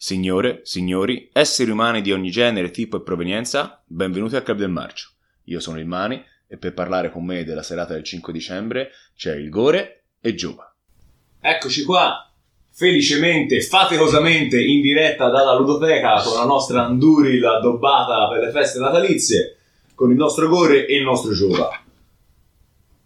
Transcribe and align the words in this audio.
Signore, 0.00 0.60
signori, 0.62 1.28
esseri 1.32 1.72
umani 1.72 2.02
di 2.02 2.12
ogni 2.12 2.30
genere, 2.30 2.70
tipo 2.70 2.96
e 2.96 3.02
provenienza, 3.02 3.82
benvenuti 3.84 4.36
al 4.36 4.44
Club 4.44 4.58
del 4.58 4.70
Marcio. 4.70 5.10
Io 5.46 5.58
sono 5.58 5.80
il 5.80 5.86
Mani 5.86 6.24
e 6.46 6.56
per 6.56 6.72
parlare 6.72 7.10
con 7.10 7.24
me 7.24 7.42
della 7.42 7.64
serata 7.64 7.94
del 7.94 8.04
5 8.04 8.32
dicembre 8.32 8.90
c'è 9.16 9.34
il 9.34 9.48
Gore 9.50 10.04
e 10.20 10.36
Giova. 10.36 10.72
Eccoci 11.40 11.82
qua, 11.82 12.30
felicemente, 12.70 13.60
faticosamente 13.60 14.62
in 14.62 14.82
diretta 14.82 15.30
dalla 15.30 15.58
ludoteca 15.58 16.22
con 16.22 16.34
la 16.34 16.44
nostra 16.44 16.84
Anduril 16.84 17.44
addobbata 17.44 18.28
per 18.28 18.44
le 18.44 18.52
feste 18.52 18.78
natalizie, 18.78 19.56
con 19.96 20.12
il 20.12 20.16
nostro 20.16 20.46
Gore 20.46 20.86
e 20.86 20.94
il 20.94 21.02
nostro 21.02 21.32
Giova. 21.32 21.70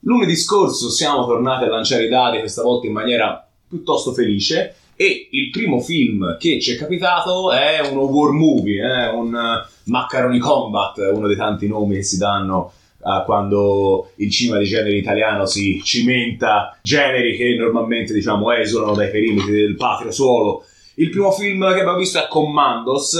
Lunedì 0.00 0.36
scorso 0.36 0.90
siamo 0.90 1.24
tornati 1.24 1.64
a 1.64 1.68
lanciare 1.68 2.04
i 2.04 2.10
dadi, 2.10 2.40
questa 2.40 2.62
volta 2.62 2.86
in 2.86 2.92
maniera 2.92 3.48
piuttosto 3.66 4.12
felice, 4.12 4.76
e 4.96 5.28
il 5.30 5.50
primo 5.50 5.80
film 5.80 6.36
che 6.38 6.60
ci 6.60 6.72
è 6.72 6.76
capitato 6.76 7.50
è 7.52 7.80
uno 7.90 8.02
war 8.02 8.32
movie, 8.32 8.82
eh, 8.82 9.08
un 9.08 9.32
uh, 9.34 9.90
Macaroni 9.90 10.38
Combat, 10.38 10.98
uno 11.12 11.26
dei 11.26 11.36
tanti 11.36 11.66
nomi 11.66 11.96
che 11.96 12.02
si 12.02 12.18
danno 12.18 12.72
uh, 12.98 13.24
quando 13.24 14.10
il 14.16 14.30
cinema 14.30 14.58
di 14.58 14.66
genere 14.66 14.96
italiano 14.96 15.46
si 15.46 15.80
cimenta 15.82 16.78
generi 16.82 17.36
che 17.36 17.54
normalmente 17.56 18.12
diciamo 18.12 18.52
esulano 18.52 18.94
dai 18.94 19.10
perimetri 19.10 19.52
del 19.52 19.76
patrio 19.76 20.12
suolo. 20.12 20.64
Il 20.96 21.10
primo 21.10 21.32
film 21.32 21.60
che 21.72 21.80
abbiamo 21.80 21.96
visto 21.96 22.18
è 22.18 22.28
Commandos, 22.28 23.16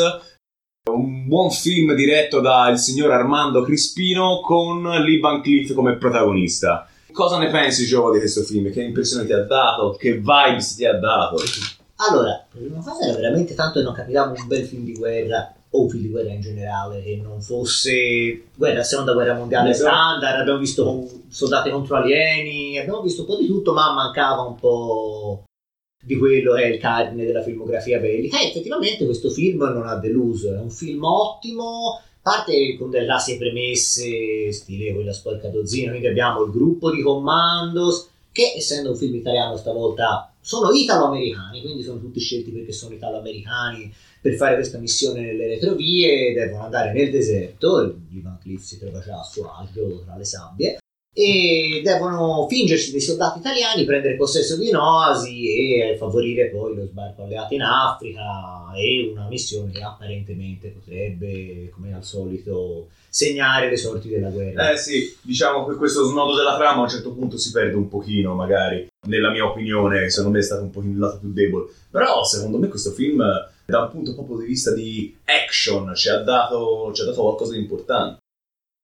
un 0.90 1.26
buon 1.26 1.50
film 1.50 1.94
diretto 1.94 2.40
dal 2.40 2.78
signor 2.78 3.12
Armando 3.12 3.62
Crispino 3.62 4.40
con 4.40 4.82
Lee 4.82 5.20
Van 5.20 5.40
Cleef 5.40 5.72
come 5.74 5.96
protagonista. 5.96 6.86
Cosa 7.12 7.38
ne 7.38 7.50
pensi, 7.50 7.84
Giovo, 7.86 8.12
di 8.12 8.18
questo 8.18 8.42
film? 8.42 8.70
Che 8.70 8.82
impressione 8.82 9.26
ti 9.26 9.32
ha 9.32 9.42
dato? 9.44 9.92
Che 9.98 10.14
vibes 10.14 10.74
ti 10.74 10.84
ha 10.84 10.98
dato? 10.98 11.36
Allora, 12.08 12.30
la 12.30 12.44
prima 12.50 12.82
cosa 12.82 13.04
era 13.04 13.14
veramente 13.16 13.54
tanto 13.54 13.78
che 13.78 13.84
non 13.84 13.94
capitava 13.94 14.32
un 14.36 14.46
bel 14.46 14.64
film 14.64 14.84
di 14.84 14.94
guerra 14.94 15.54
o 15.70 15.82
un 15.82 15.88
film 15.88 16.02
di 16.02 16.08
guerra 16.10 16.30
in 16.30 16.40
generale 16.40 17.02
che 17.02 17.20
non 17.22 17.40
fosse 17.40 18.44
guerra, 18.54 18.82
seconda 18.82 19.12
guerra 19.12 19.34
mondiale 19.34 19.70
Esatto. 19.70 19.90
standard, 19.90 20.40
abbiamo 20.40 20.58
visto 20.58 21.08
soldati 21.28 21.70
contro 21.70 21.96
alieni, 21.96 22.78
abbiamo 22.78 23.00
visto 23.02 23.22
un 23.22 23.26
po' 23.28 23.36
di 23.36 23.46
tutto, 23.46 23.72
ma 23.72 23.92
mancava 23.92 24.42
un 24.42 24.56
po' 24.56 25.44
di 26.04 26.18
quello 26.18 26.54
che 26.54 26.62
è 26.64 26.66
il 26.66 26.80
cardine 26.80 27.24
della 27.24 27.42
filmografia 27.42 27.98
bellica. 28.00 28.40
E 28.40 28.48
effettivamente 28.48 29.04
questo 29.04 29.30
film 29.30 29.62
non 29.62 29.86
ha 29.86 29.96
deluso, 29.96 30.52
è 30.52 30.58
un 30.58 30.70
film 30.70 31.04
ottimo, 31.04 32.00
parte 32.22 32.76
con 32.78 32.90
delle 32.90 33.04
classiche 33.04 33.38
premesse, 33.38 34.52
stile 34.52 34.94
quella 34.94 35.12
sporca 35.12 35.48
dozzina, 35.48 35.90
quindi 35.90 36.06
abbiamo 36.06 36.44
il 36.44 36.52
gruppo 36.52 36.90
di 36.90 37.02
commandos, 37.02 38.08
che 38.30 38.54
essendo 38.56 38.90
un 38.90 38.96
film 38.96 39.16
italiano 39.16 39.56
stavolta 39.56 40.32
sono 40.40 40.70
italo-americani, 40.70 41.60
quindi 41.60 41.82
sono 41.82 42.00
tutti 42.00 42.20
scelti 42.20 42.50
perché 42.50 42.72
sono 42.72 42.94
italo-americani 42.94 43.92
per 44.20 44.34
fare 44.34 44.54
questa 44.54 44.78
missione 44.78 45.20
nelle 45.20 45.48
retrovie, 45.48 46.32
devono 46.32 46.64
andare 46.64 46.92
nel 46.92 47.10
deserto, 47.10 47.98
l'Ivan 48.10 48.38
Cliff 48.40 48.62
si 48.62 48.78
trova 48.78 49.00
già 49.00 49.18
a 49.18 49.24
suo 49.24 49.52
agio 49.52 50.02
tra 50.04 50.16
le 50.16 50.24
sabbie, 50.24 50.78
e 51.14 51.82
devono 51.84 52.46
fingersi 52.48 52.90
dei 52.90 53.00
soldati 53.00 53.38
italiani, 53.38 53.84
prendere 53.84 54.16
possesso 54.16 54.56
di 54.56 54.68
un'oasi 54.68 55.80
e 55.80 55.96
favorire 55.98 56.48
poi 56.48 56.74
lo 56.74 56.86
sbarco 56.86 57.24
alleato 57.24 57.52
in 57.52 57.62
Africa 57.62 58.72
e 58.74 59.10
una 59.12 59.28
missione 59.28 59.72
che 59.72 59.82
apparentemente 59.82 60.68
potrebbe, 60.68 61.68
come 61.70 61.94
al 61.94 62.02
solito, 62.02 62.88
segnare 63.10 63.68
le 63.68 63.76
sorti 63.76 64.08
della 64.08 64.30
guerra. 64.30 64.72
Eh 64.72 64.78
sì, 64.78 65.14
diciamo 65.20 65.66
che 65.66 65.76
questo 65.76 66.04
snodo 66.04 66.34
della 66.34 66.56
trama 66.56 66.80
a 66.80 66.84
un 66.84 66.88
certo 66.88 67.12
punto 67.12 67.36
si 67.36 67.50
perde 67.50 67.76
un 67.76 67.88
pochino, 67.88 68.34
magari, 68.34 68.86
nella 69.06 69.30
mia 69.30 69.44
opinione, 69.44 70.08
secondo 70.08 70.36
me 70.36 70.42
è 70.42 70.46
stato 70.46 70.62
un 70.62 70.70
pochino 70.70 70.92
il 70.92 70.98
lato 70.98 71.18
più 71.18 71.30
debole. 71.30 71.66
Però 71.90 72.24
secondo 72.24 72.56
me 72.56 72.68
questo 72.68 72.90
film, 72.92 73.22
da 73.66 73.82
un 73.82 73.90
punto 73.90 74.14
proprio 74.14 74.38
di 74.38 74.46
vista 74.46 74.72
di 74.72 75.14
action, 75.26 75.94
ci 75.94 76.08
ha 76.08 76.22
dato, 76.22 76.90
ci 76.94 77.02
ha 77.02 77.04
dato 77.04 77.20
qualcosa 77.20 77.52
di 77.52 77.58
importante. 77.58 78.20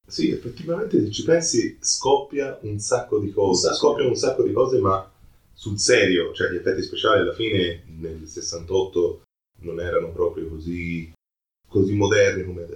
Sì, 0.08 0.30
effettivamente 0.30 0.98
se 1.04 1.10
ci 1.10 1.22
pensi 1.22 1.76
scoppia 1.80 2.58
un 2.62 2.78
sacco 2.78 3.18
di 3.18 3.30
cose, 3.30 3.74
scoppia 3.74 4.06
un 4.06 4.16
sacco 4.16 4.42
di 4.42 4.52
cose 4.52 4.78
ma 4.78 5.08
sul 5.52 5.78
serio, 5.78 6.32
cioè 6.32 6.50
gli 6.50 6.56
effetti 6.56 6.82
speciali 6.82 7.20
alla 7.20 7.34
fine 7.34 7.82
nel 7.98 8.26
68 8.26 9.22
non 9.60 9.80
erano 9.80 10.10
proprio 10.12 10.48
così, 10.48 11.12
così 11.68 11.92
moderni 11.94 12.44
come, 12.44 12.66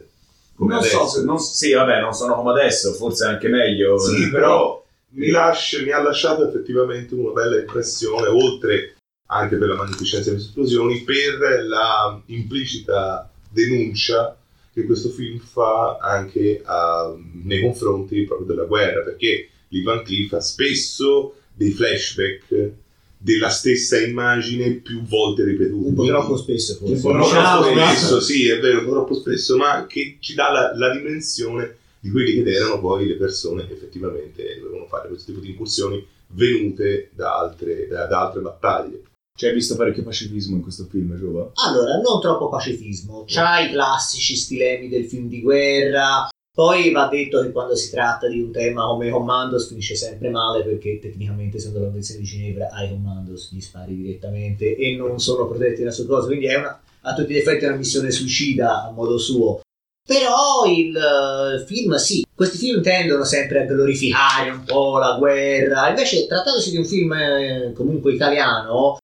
come 0.55 0.71
non 0.75 0.79
adesso. 0.81 1.07
so 1.07 1.25
non, 1.25 1.39
sì, 1.39 1.73
vabbè, 1.73 2.01
non 2.01 2.13
sono 2.13 2.35
come 2.35 2.51
adesso, 2.51 2.93
forse 2.93 3.25
anche 3.25 3.49
meglio. 3.49 3.99
Sì, 3.99 4.29
però 4.31 4.85
mi, 5.11 5.31
lascia- 5.31 5.81
mi 5.83 5.91
ha 5.91 6.03
lasciato 6.03 6.47
effettivamente 6.47 7.15
una 7.15 7.33
bella 7.33 7.59
impressione, 7.59 8.27
oltre 8.29 8.97
anche 9.29 9.57
per 9.57 9.69
la 9.69 9.77
magnificenza 9.77 10.31
delle 10.31 10.43
esplosioni, 10.43 11.01
per 11.03 11.39
la 11.65 12.21
implicita 12.27 13.31
denuncia 13.49 14.37
che 14.73 14.85
questo 14.85 15.11
film 15.11 15.39
fa 15.39 15.99
anche 16.01 16.63
a- 16.65 17.15
nei 17.45 17.61
confronti 17.61 18.23
proprio 18.25 18.47
della 18.47 18.65
guerra, 18.65 19.03
perché 19.03 19.49
Lee 19.69 19.83
Van 19.83 20.03
Cleef 20.03 20.33
ha 20.33 20.41
spesso 20.41 21.35
dei 21.55 21.71
flashback 21.71 22.71
della 23.19 23.51
stessa 23.51 24.01
immagine 24.01 24.73
più 24.73 25.03
volte 25.03 25.45
ripetuti. 25.45 25.89
un 25.89 25.95
po' 25.95 26.07
troppo 26.07 26.37
spesso 26.37 26.75
forse. 26.75 26.95
un 26.95 27.01
po' 27.01 27.29
troppo 27.29 27.63
spesso, 27.65 28.21
sì, 28.21 28.49
è 28.49 28.59
vero, 28.59 28.79
un 28.81 28.85
po' 28.87 28.91
troppo 28.93 29.15
spesso, 29.15 29.57
ma 29.57 29.87
che 29.87 30.17
ci 30.21 30.35
dà 30.35 30.51
la, 30.51 30.77
la 30.77 30.91
dimensione 30.93 31.77
di 32.01 32.11
quelli 32.11 32.43
che 32.43 32.51
erano 32.51 32.81
poi 32.81 33.07
le 33.07 33.15
persone 33.15 33.67
che 33.67 33.75
effettivamente 33.75 34.59
dovevano 34.61 34.87
fare 34.87 35.07
questo 35.09 35.31
tipo 35.31 35.41
di 35.41 35.51
incursioni 35.51 36.05
venute 36.29 37.11
da 37.15 37.39
altre, 37.39 37.87
da, 37.87 38.07
da 38.07 38.27
altre 38.27 38.41
battaglie. 38.41 39.03
Cioè, 39.35 39.49
hai 39.49 39.57
visto 39.57 39.77
parecchio 39.77 40.05
pacifismo 40.05 40.57
in 40.57 40.63
questo 40.63 40.85
film, 40.85 41.17
Giova? 41.17 41.51
Allora, 41.67 41.97
non 41.97 42.21
troppo 42.21 42.49
pacifismo, 42.49 43.25
c'ha 43.27 43.61
i 43.61 43.73
classici 43.73 44.37
stilemi 44.37 44.89
del 44.89 45.07
film 45.07 45.29
di 45.29 45.41
guerra, 45.41 46.29
poi 46.55 46.91
va 46.91 47.09
detto 47.09 47.41
che 47.41 47.51
quando 47.51 47.75
si 47.75 47.91
tratta 47.91 48.29
di 48.29 48.39
un 48.39 48.53
tema 48.53 48.85
come 48.85 49.09
Commandos 49.09 49.69
finisce 49.69 49.97
sempre 49.97 50.29
male 50.29 50.63
perché 50.63 50.99
tecnicamente 50.99 51.59
secondo 51.59 51.79
la 51.79 51.87
Convenzione 51.87 52.21
di 52.21 52.27
Ginevra 52.27 52.69
ai 52.71 52.91
Commandos 52.91 53.51
gli 53.51 53.61
spari 53.61 53.97
direttamente 53.97 54.77
e 54.77 54.95
non 54.95 55.19
sono 55.19 55.49
protetti 55.49 55.83
da 55.83 55.91
su 55.91 56.07
cosa, 56.07 56.27
quindi 56.27 56.47
è 56.47 56.57
una, 56.57 56.79
a 57.01 57.15
tutti 57.15 57.33
gli 57.33 57.39
effetti 57.39 57.65
una 57.65 57.77
missione 57.77 58.11
suicida 58.11 58.85
a 58.85 58.91
modo 58.91 59.17
suo. 59.17 59.63
Però 60.07 60.67
il 60.67 60.95
eh, 60.95 61.65
film, 61.65 61.95
sì, 61.95 62.23
questi 62.35 62.59
film 62.59 62.83
tendono 62.83 63.25
sempre 63.25 63.63
a 63.63 63.65
glorificare 63.65 64.51
un 64.51 64.65
po' 64.65 64.99
la 64.99 65.17
guerra, 65.19 65.89
invece 65.89 66.27
trattandosi 66.27 66.71
di 66.71 66.77
un 66.77 66.85
film 66.85 67.13
eh, 67.15 67.73
comunque 67.75 68.13
italiano, 68.13 68.99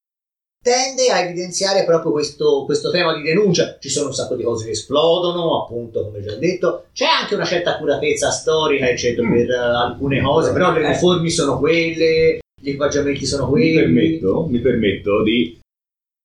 tende 0.63 1.11
a 1.11 1.21
evidenziare 1.21 1.85
proprio 1.85 2.13
questo, 2.13 2.65
questo 2.65 2.91
tema 2.91 3.15
di 3.15 3.23
denuncia. 3.23 3.77
Ci 3.79 3.89
sono 3.89 4.09
un 4.09 4.15
sacco 4.15 4.35
di 4.35 4.43
cose 4.43 4.67
che 4.67 4.73
esplodono, 4.73 5.63
appunto, 5.63 6.05
come 6.05 6.23
già 6.23 6.35
detto. 6.35 6.87
C'è 6.93 7.07
anche 7.07 7.35
una 7.35 7.45
certa 7.45 7.75
accuratezza 7.75 8.31
storica, 8.31 8.89
eccetera, 8.89 9.29
per 9.29 9.51
eh, 9.51 9.57
alcune 9.57 10.21
cose, 10.21 10.53
però 10.53 10.73
le 10.73 10.85
uniformi 10.85 11.31
sono 11.31 11.59
quelle, 11.59 12.39
gli 12.61 12.69
equipaggiamenti 12.69 13.25
sono 13.25 13.45
Mi 13.47 13.51
quelli. 13.51 13.75
permetto, 13.75 14.47
mi 14.49 14.59
permetto 14.59 15.23
di 15.23 15.59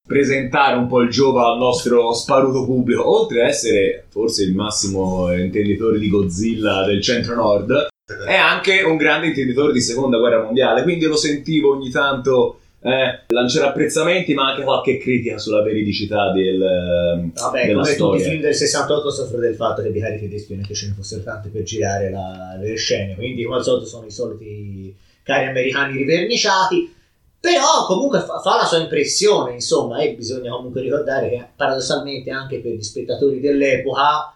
presentare 0.05 0.75
un 0.75 0.87
po' 0.87 0.99
il 1.01 1.09
Giova 1.09 1.51
al 1.51 1.57
nostro 1.57 2.13
sparuto 2.13 2.65
pubblico. 2.65 3.09
Oltre 3.09 3.43
a 3.43 3.47
essere 3.47 4.05
forse 4.09 4.43
il 4.43 4.53
massimo 4.53 5.33
intenditore 5.33 5.99
di 5.99 6.09
Godzilla 6.09 6.85
del 6.85 7.01
centro-nord, 7.01 7.87
è 8.27 8.35
anche 8.35 8.81
un 8.81 8.97
grande 8.97 9.27
intenditore 9.27 9.71
di 9.71 9.79
seconda 9.79 10.17
guerra 10.17 10.43
mondiale. 10.43 10.83
Quindi 10.83 11.05
lo 11.05 11.15
sentivo 11.15 11.71
ogni 11.71 11.89
tanto 11.89 12.57
eh, 12.83 13.19
lanciare 13.27 13.67
apprezzamenti, 13.67 14.33
ma 14.33 14.49
anche 14.49 14.63
qualche 14.63 14.97
critica 14.97 15.37
sulla 15.37 15.61
veridicità 15.61 16.31
del, 16.31 16.61
eh, 16.61 17.29
Vabbè, 17.33 17.65
della 17.65 17.81
come 17.81 17.95
tutti 17.95 18.17
i 18.17 18.23
film 18.23 18.41
del 18.41 18.53
68 18.53 19.09
soffre 19.09 19.39
del 19.39 19.55
fatto 19.55 19.81
che 19.81 19.91
di 19.91 19.99
cari 19.99 20.19
tedeschi 20.19 20.53
non 20.53 20.63
è 20.63 20.67
che 20.67 20.73
ce 20.73 20.87
ne 20.87 20.93
fossero 20.93 21.23
tante 21.23 21.49
per 21.49 21.63
girare 21.63 22.11
la- 22.11 22.57
le 22.59 22.75
scene, 22.75 23.15
quindi 23.15 23.43
come 23.43 23.57
al 23.57 23.63
solito 23.63 23.85
sono 23.87 24.05
i 24.05 24.11
soliti 24.11 24.93
cari 25.23 25.47
americani 25.47 25.95
riverniciati, 25.97 26.93
però 27.39 27.85
comunque 27.87 28.19
fa, 28.19 28.39
fa 28.39 28.57
la 28.57 28.65
sua 28.65 28.79
impressione, 28.79 29.53
insomma, 29.53 29.99
e 29.99 30.13
bisogna 30.13 30.51
comunque 30.51 30.81
ricordare 30.81 31.29
che 31.29 31.45
paradossalmente 31.55 32.31
anche 32.31 32.59
per 32.59 32.73
gli 32.73 32.83
spettatori 32.83 33.39
dell'epoca 33.39 34.33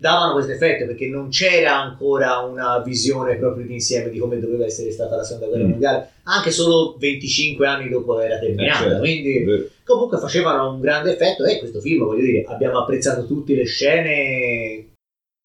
davano 0.00 0.32
questo 0.32 0.52
effetto 0.52 0.86
perché 0.86 1.08
non 1.08 1.28
c'era 1.28 1.78
ancora 1.78 2.38
una 2.38 2.78
visione 2.78 3.36
proprio 3.36 3.66
d'insieme 3.66 4.08
di 4.08 4.18
come 4.18 4.40
doveva 4.40 4.64
essere 4.64 4.90
stata 4.90 5.14
la 5.14 5.22
seconda 5.22 5.46
guerra 5.48 5.64
Mm. 5.64 5.70
mondiale, 5.70 6.10
anche 6.22 6.50
solo 6.50 6.96
25 6.98 7.66
anni 7.66 7.90
dopo 7.90 8.18
era 8.18 8.38
terminata, 8.38 8.78
Eh, 8.78 8.82
certo. 8.88 8.98
quindi 9.00 9.68
comunque 9.84 10.18
facevano 10.18 10.72
un 10.72 10.80
grande 10.80 11.12
effetto 11.12 11.44
e 11.44 11.58
questo 11.58 11.80
film 11.80 12.04
voglio 12.06 12.22
dire 12.24 12.44
abbiamo 12.46 12.78
apprezzato 12.80 13.26
tutte 13.26 13.54
le 13.54 13.64
scene 13.64 14.86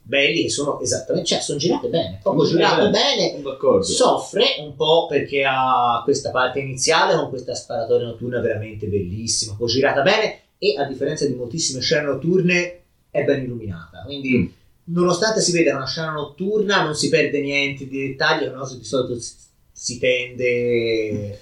belli 0.02 0.44
che 0.44 0.50
sono 0.50 0.80
esattamente 0.80 1.28
cioè 1.28 1.40
sono 1.42 1.58
girate 1.58 1.88
bene 1.90 2.20
Sono 2.24 2.46
girato 2.46 2.76
girate 2.76 2.90
bene 2.92 3.42
d'accordo. 3.42 3.84
soffre 3.84 4.44
un 4.60 4.76
po' 4.76 5.08
perché 5.10 5.44
ha 5.44 6.00
questa 6.04 6.30
parte 6.32 6.60
iniziale 6.60 7.16
con 7.16 7.28
questa 7.30 7.56
sparatoria 7.56 8.06
notturna 8.06 8.40
veramente 8.40 8.86
bellissima 8.88 9.56
poi 9.58 9.68
girata 9.68 10.02
bene 10.04 10.40
e 10.60 10.76
a 10.78 10.86
differenza 10.86 11.26
di 11.26 11.34
moltissime 11.34 11.82
scene 11.82 12.04
notturne 12.06 12.80
è 13.16 13.24
ben 13.24 13.44
illuminata 13.44 14.02
quindi 14.06 14.38
Mm. 14.38 14.94
nonostante 14.94 15.40
si 15.42 15.52
veda 15.52 15.76
una 15.76 15.88
scena 15.88 16.12
notturna 16.12 16.84
non 16.84 16.94
si 16.96 17.10
perde 17.10 17.40
niente 17.42 17.88
di 17.88 18.08
dettagli 18.10 18.46
no? 18.48 18.68
di 18.68 18.84
solito 18.84 19.20
si, 19.20 19.34
si 19.72 19.98
tende 20.00 21.40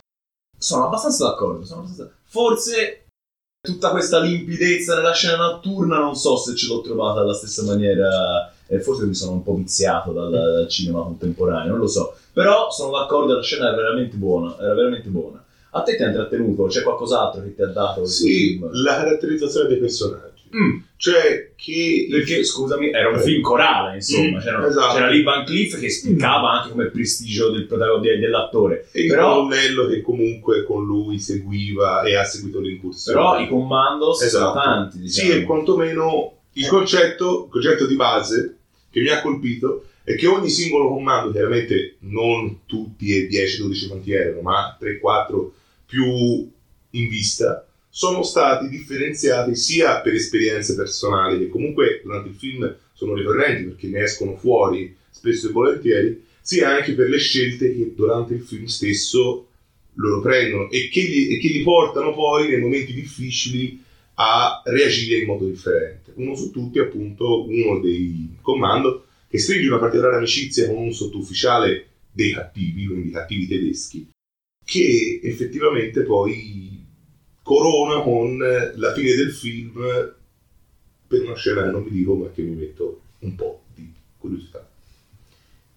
Sono 0.58 0.86
abbastanza 0.86 1.26
d'accordo. 1.26 1.66
sono 1.66 1.82
abbastanza- 1.82 2.14
Forse 2.26 3.06
tutta 3.62 3.92
questa 3.92 4.20
limpidezza 4.20 4.96
nella 4.96 5.14
scena 5.14 5.38
notturna 5.38 5.98
non 6.00 6.16
so 6.16 6.38
se 6.38 6.56
ce 6.56 6.68
l'ho 6.68 6.82
trovata 6.82 7.22
alla 7.22 7.34
stessa 7.34 7.64
maniera 7.64 8.54
e 8.68 8.80
forse 8.80 9.06
mi 9.06 9.14
sono 9.14 9.34
un 9.34 9.44
po' 9.44 9.56
viziato 9.56 10.12
dal, 10.14 10.30
dal 10.32 10.68
cinema 10.70 11.02
contemporaneo, 11.04 11.72
non 11.72 11.80
lo 11.80 11.88
so. 11.88 12.16
Però 12.32 12.72
sono 12.72 12.98
d'accordo, 12.98 13.36
la 13.36 13.42
scena 13.44 13.68
era 13.68 13.76
veramente 13.76 14.16
buona, 14.16 14.58
era 14.60 14.74
veramente 14.74 15.10
buona. 15.10 15.44
A 15.72 15.82
te 15.84 15.96
ti 15.96 16.02
ha 16.02 16.08
intrattenuto? 16.08 16.64
C'è 16.66 16.82
qualcos'altro 16.82 17.42
che 17.44 17.54
ti 17.56 17.62
ha 17.62 17.68
dato 17.68 18.06
Sì, 18.06 18.54
film? 18.58 18.70
la 18.82 18.96
caratterizzazione 18.96 19.68
dei 19.68 19.78
personaggi. 19.78 20.33
Mm, 20.56 20.78
Cioè 20.98 21.52
che... 21.56 22.08
perché, 22.10 22.44
scusami, 22.44 22.92
era 22.92 23.10
un 23.10 23.20
film 23.20 23.42
corale, 23.42 23.96
insomma. 23.96 24.38
Mm, 24.38 24.42
C'era, 24.42 24.68
esatto. 24.68 24.94
c'era 24.94 25.10
Lee 25.10 25.24
Van 25.24 25.46
Cleef 25.46 25.80
che 25.80 25.90
spiegava 25.90 26.52
anche 26.52 26.70
come 26.70 26.84
il 26.84 26.92
prestigio 26.92 27.50
del 27.52 27.66
protagonista 27.66 28.20
dell'attore. 28.20 28.88
E 28.92 29.02
il 29.02 29.08
Però- 29.08 29.34
colonnello 29.34 29.88
che 29.88 30.02
comunque 30.02 30.64
con 30.64 30.86
lui 30.86 31.20
seguiva 31.20 32.04
e 32.04 32.16
ha 32.16 32.24
seguito 32.24 32.60
l'incursione. 32.60 33.18
Però 33.18 33.40
i 33.40 33.48
commandos 33.48 34.18
sono 34.26 34.28
Esatto. 34.28 34.60
tanti, 34.60 35.00
diciamo. 35.00 35.32
Sì, 35.32 35.38
e 35.38 35.44
quantomeno 35.44 36.38
il 36.54 36.68
concetto, 36.68 37.46
il 37.46 37.52
concetto 37.52 37.86
di 37.88 37.96
base 37.96 38.58
che 38.92 39.02
mi 39.02 39.10
ha 39.10 39.22
colpito 39.22 39.86
è 40.04 40.16
che 40.16 40.28
ogni 40.28 40.50
singolo 40.50 40.90
comando, 40.90 41.32
chiaramente 41.32 41.96
non 42.00 42.60
tutti 42.66 43.16
e 43.16 43.28
10-12 43.28 43.88
quanti 43.88 44.12
erano, 44.12 44.42
ma 44.42 44.78
3-4 44.80 45.50
più 45.86 46.06
in 46.96 47.08
vista, 47.10 47.66
sono 47.96 48.24
stati 48.24 48.70
differenziati 48.70 49.56
sia 49.56 50.02
per 50.02 50.16
esperienze 50.16 50.74
personali, 50.74 51.38
che 51.38 51.50
comunque 51.50 52.02
durante 52.04 52.30
il 52.30 52.36
film 52.36 52.76
sono 52.92 53.14
ricorrenti 53.14 53.66
perché 53.66 53.88
ne 53.88 54.02
escono 54.02 54.36
fuori 54.36 54.96
spesso 55.12 55.50
e 55.50 55.52
volentieri, 55.52 56.26
sia 56.42 56.76
anche 56.76 56.94
per 56.94 57.08
le 57.08 57.20
scelte 57.20 57.72
che 57.76 57.94
durante 57.96 58.34
il 58.34 58.42
film 58.42 58.66
stesso 58.66 59.48
loro 59.94 60.22
prendono 60.22 60.72
e 60.72 60.90
che, 60.90 61.02
gli, 61.04 61.34
e 61.34 61.38
che 61.38 61.50
li 61.50 61.62
portano 61.62 62.16
poi 62.16 62.50
nei 62.50 62.60
momenti 62.60 62.94
difficili 62.94 63.80
a 64.16 64.64
reagire 64.66 65.20
in 65.20 65.28
modo 65.28 65.46
differente. 65.46 66.14
Uno 66.16 66.36
su 66.36 66.50
tutti, 66.50 66.80
appunto, 66.80 67.48
uno 67.48 67.80
dei 67.80 68.38
comando 68.42 69.06
che 69.30 69.38
stringe 69.38 69.68
una 69.68 69.78
particolare 69.78 70.18
amicizia 70.18 70.66
con 70.66 70.78
un 70.78 70.94
sottufficiale 70.94 71.90
dei 72.12 72.32
cattivi, 72.32 72.88
quindi 72.88 73.12
cattivi 73.12 73.48
tedeschi, 73.48 74.10
che 74.66 75.20
effettivamente 75.22 76.02
poi 76.02 76.73
corona 77.44 78.02
con 78.02 78.38
la 78.38 78.94
fine 78.94 79.16
del 79.16 79.32
film 79.32 79.74
per 81.08 81.22
una 81.22 81.36
scena 81.36 81.64
che 81.64 81.70
non 81.70 81.84
vi 81.84 81.92
dico, 81.92 82.16
ma 82.16 82.30
che 82.32 82.42
mi 82.42 82.56
metto 82.56 83.02
un 83.20 83.36
po' 83.36 83.62
di 83.76 83.92
curiosità. 84.18 84.68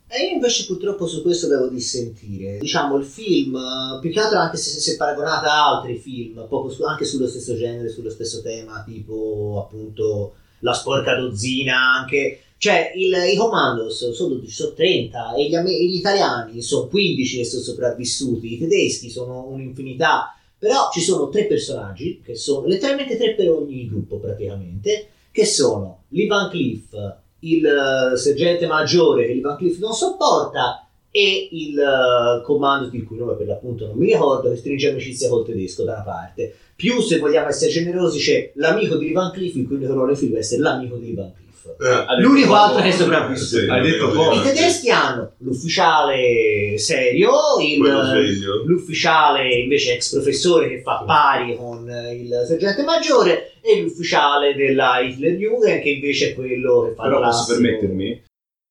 E 0.09 0.29
io 0.29 0.35
invece 0.35 0.67
purtroppo 0.67 1.07
su 1.09 1.21
questo 1.21 1.49
devo 1.49 1.67
dissentire. 1.67 2.59
Diciamo, 2.59 2.97
il 2.97 3.05
film, 3.05 3.57
eh, 3.57 3.99
più 4.01 4.11
che 4.13 4.21
altro 4.21 4.39
anche 4.39 4.57
se, 4.57 4.79
se 4.79 4.97
paragonato 4.97 5.47
a 5.47 5.77
altri 5.77 5.99
film, 5.99 6.47
su- 6.71 6.85
anche 6.85 7.05
sullo 7.05 7.27
stesso 7.27 7.57
genere, 7.57 7.89
sullo 7.91 8.09
stesso 8.11 8.41
tema, 8.41 8.83
tipo 8.87 9.67
appunto 9.67 10.35
La 10.61 10.73
sporca 10.73 11.15
dozzina, 11.17 11.77
anche... 11.99 12.41
Cioè, 12.57 12.93
il- 12.95 13.33
i 13.33 13.37
Commandos 13.37 14.13
sono 14.13 14.31
12, 14.31 14.51
sono 14.55 14.73
30 14.73 15.35
e 15.35 15.49
gli, 15.49 15.57
gli 15.57 15.97
italiani 15.97 16.63
sono 16.63 16.87
15 16.87 17.37
che 17.39 17.45
sono 17.45 17.63
sopravvissuti, 17.63 18.55
i 18.55 18.59
tedeschi 18.59 19.11
sono 19.11 19.45
un'infinità, 19.49 20.35
però 20.67 20.91
ci 20.91 21.01
sono 21.01 21.29
tre 21.29 21.45
personaggi, 21.45 22.21
che 22.25 22.35
sono 22.35 22.67
letteralmente 22.67 23.17
tre 23.17 23.35
per 23.35 23.51
ogni 23.51 23.87
gruppo 23.89 24.19
praticamente, 24.19 25.11
che 25.31 25.47
sono 25.47 26.03
Lee 26.09 26.27
Van 26.27 26.51
Cleef, 26.51 27.17
il 27.41 27.65
eh, 27.65 28.17
sergente 28.17 28.67
maggiore 28.67 29.27
che 29.27 29.35
Lee 29.35 29.43
Van 29.43 29.57
Cleef 29.57 29.79
non 29.79 29.93
sopporta 29.93 30.86
e 31.17 31.49
il 31.51 31.79
eh, 31.79 32.43
comando 32.45 32.91
di 32.91 33.03
cui 33.03 33.17
nome 33.17 33.37
per 33.37 33.47
l'appunto 33.47 33.87
non 33.87 33.97
mi 33.97 34.13
ricordo 34.13 34.51
che 34.51 34.57
stringe 34.57 34.91
amicizia 34.91 35.31
col 35.31 35.47
tedesco 35.47 35.83
da 35.83 35.95
una 35.95 36.03
parte. 36.03 36.55
Più 36.77 37.01
se 37.01 37.19
vogliamo 37.19 37.49
essere 37.49 37.71
generosi 37.71 38.19
c'è 38.19 38.53
l'amico 38.57 38.97
di 38.97 39.07
Lee 39.07 39.15
Van 39.15 39.31
Cleef 39.31 39.55
il 39.55 39.67
cui 39.67 39.83
ruolo 39.83 40.09
nel 40.09 40.17
film 40.19 40.35
è 40.35 40.39
essere 40.41 40.61
l'amico 40.61 40.97
di 40.97 41.07
Lee 41.07 41.15
Van 41.15 41.33
Cleef 41.33 41.47
Eh, 41.81 42.21
l'unico 42.21 42.53
altro 42.53 42.83
che 42.83 42.89
è 42.89 42.93
sopravvissuto. 42.93 43.63
Sì, 43.63 44.37
i 44.37 44.43
tedeschi 44.43 44.91
hanno 44.91 45.33
l'ufficiale 45.39 46.77
serio 46.77 47.33
il, 47.63 47.81
l'ufficiale 48.67 49.55
invece 49.55 49.95
ex 49.95 50.13
professore 50.13 50.69
che 50.69 50.83
fa 50.83 51.03
pari 51.07 51.57
con 51.57 51.89
eh, 51.89 52.15
il 52.15 52.45
sergente 52.47 52.83
maggiore 52.83 53.53
e 53.63 53.81
l'ufficiale 53.81 54.55
della 54.55 55.01
Hitlerjugend 55.01 55.81
che 55.81 55.89
invece 55.89 56.33
è 56.33 56.35
quello 56.35 56.83
che 56.83 56.95
fa 56.95 57.05
il 57.05 57.09
Però 57.09 57.21
posso 57.23 57.55
permettermi? 57.55 58.25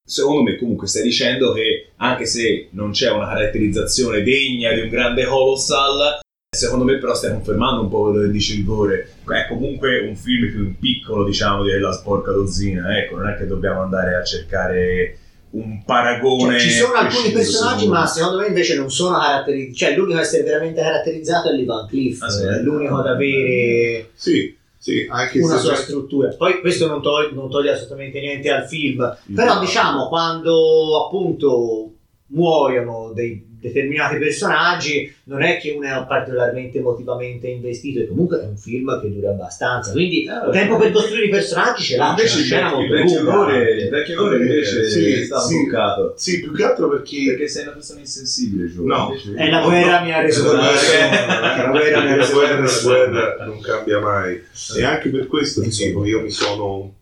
Secondo 0.07 0.43
me 0.43 0.55
comunque 0.57 0.87
stai 0.87 1.01
dicendo 1.01 1.51
che 1.53 1.89
anche 1.97 2.27
se 2.27 2.67
non 2.71 2.91
c'è 2.91 3.09
una 3.09 3.25
caratterizzazione 3.27 4.21
degna 4.21 4.71
di 4.71 4.81
un 4.81 4.89
grande 4.89 5.25
Colossal, 5.25 6.19
secondo 6.55 6.85
me 6.85 6.99
però 6.99 7.15
stai 7.15 7.31
confermando 7.31 7.81
un 7.81 7.89
po' 7.89 8.03
quello 8.03 8.21
che 8.21 8.31
dice 8.31 8.53
il 8.53 8.63
Gore. 8.63 9.09
È 9.27 9.47
comunque 9.49 9.99
un 10.07 10.15
film 10.15 10.51
più 10.51 10.75
piccolo, 10.77 11.25
diciamo, 11.25 11.63
della 11.63 11.91
sporca 11.91 12.31
dozzina, 12.31 12.95
ecco, 12.99 13.17
non 13.17 13.29
è 13.29 13.35
che 13.35 13.47
dobbiamo 13.47 13.81
andare 13.81 14.13
a 14.15 14.23
cercare 14.23 15.17
un 15.51 15.83
paragone. 15.83 16.59
Cioè, 16.59 16.69
ci 16.69 16.75
sono 16.75 16.93
alcuni 16.93 17.31
personaggi, 17.31 17.87
ma 17.87 18.05
secondo 18.05 18.37
me 18.41 18.47
invece 18.47 18.75
non 18.75 18.91
sono 18.91 19.17
caratterizzati. 19.17 19.75
Cioè, 19.75 19.95
l'unico 19.97 20.19
a 20.19 20.21
essere 20.21 20.43
veramente 20.43 20.81
caratterizzato 20.81 21.49
è 21.49 21.53
Lee 21.53 21.65
Van 21.65 21.87
Cleef, 21.87 22.21
Ah, 22.21 22.29
sì? 22.29 22.43
è 22.43 22.59
l'unico 22.61 22.97
ad 22.97 23.07
avere 23.07 24.09
Sì, 24.13 24.55
sì, 24.85 25.07
anche 25.09 25.39
una 25.39 25.57
sua 25.57 25.73
struttura. 25.73 26.29
Poi 26.35 26.59
questo 26.59 26.85
non 26.85 27.01
toglie, 27.01 27.31
non 27.31 27.49
toglie 27.49 27.71
assolutamente 27.71 28.19
niente 28.19 28.51
al 28.51 28.67
film, 28.67 29.17
però 29.33 29.59
diciamo 29.59 30.07
quando 30.09 31.05
appunto 31.05 31.91
muoiono 32.27 33.11
dei 33.11 33.54
determinati 33.67 34.17
personaggi 34.17 35.13
non 35.25 35.41
è 35.41 35.57
che 35.57 35.71
uno 35.71 35.85
è 35.87 36.05
particolarmente 36.07 36.77
emotivamente 36.77 37.47
investito 37.47 37.99
e 37.99 38.07
comunque 38.07 38.41
è 38.41 38.45
un 38.45 38.57
film 38.57 38.99
che 39.01 39.11
dura 39.11 39.29
abbastanza 39.31 39.91
quindi 39.91 40.23
Eh, 40.25 40.51
tempo 40.51 40.77
per 40.77 40.91
costruire 40.91 41.25
i 41.25 41.29
personaggi 41.29 41.83
ce 41.83 41.97
l'ha 41.97 42.13
c'è 42.15 42.21
Invece 42.23 42.33
una 42.33 42.39
il 42.39 42.45
scena 42.45 42.69
vecchio, 42.69 42.79
il 42.79 42.89
molto 42.89 43.03
vecchio 43.13 43.23
lunga 43.23 43.69
il 43.69 43.89
vecchio 43.89 44.15
Gore 44.15 44.37
invece 44.37 44.89
Sì, 44.89 45.11
è 45.13 45.23
stato 45.25 45.47
sì. 45.47 45.63
toccato. 45.65 46.13
Sì, 46.17 46.39
più 46.41 46.51
che 46.53 46.63
altro 46.63 46.89
perché... 46.89 47.23
Perché 47.27 47.47
sei 47.47 47.63
una 47.63 47.71
persona 47.71 47.99
insensibile, 47.99 48.67
Gio. 48.67 48.83
No. 48.83 49.09
Invece- 49.11 49.43
Eh, 49.43 49.49
la 49.49 49.61
guerra 49.63 50.01
mi 50.01 50.13
ha 50.13 50.21
reso 50.21 50.43
La 50.43 50.49
guerra- 50.59 50.69
persona. 50.69 51.39
La 51.39 51.69
guerra 51.71 52.01
mi 52.03 52.11
ha 52.11 52.15
reso 52.15 52.41
la 52.41 52.47
guerra 52.83 53.45
non 53.45 53.59
cambia 53.61 53.99
mai. 53.99 54.41
E 54.77 54.83
anche 54.83 55.09
per 55.09 55.27
questo 55.27 55.61
io 55.63 56.21
mi 56.21 56.29
sono... 56.31 56.93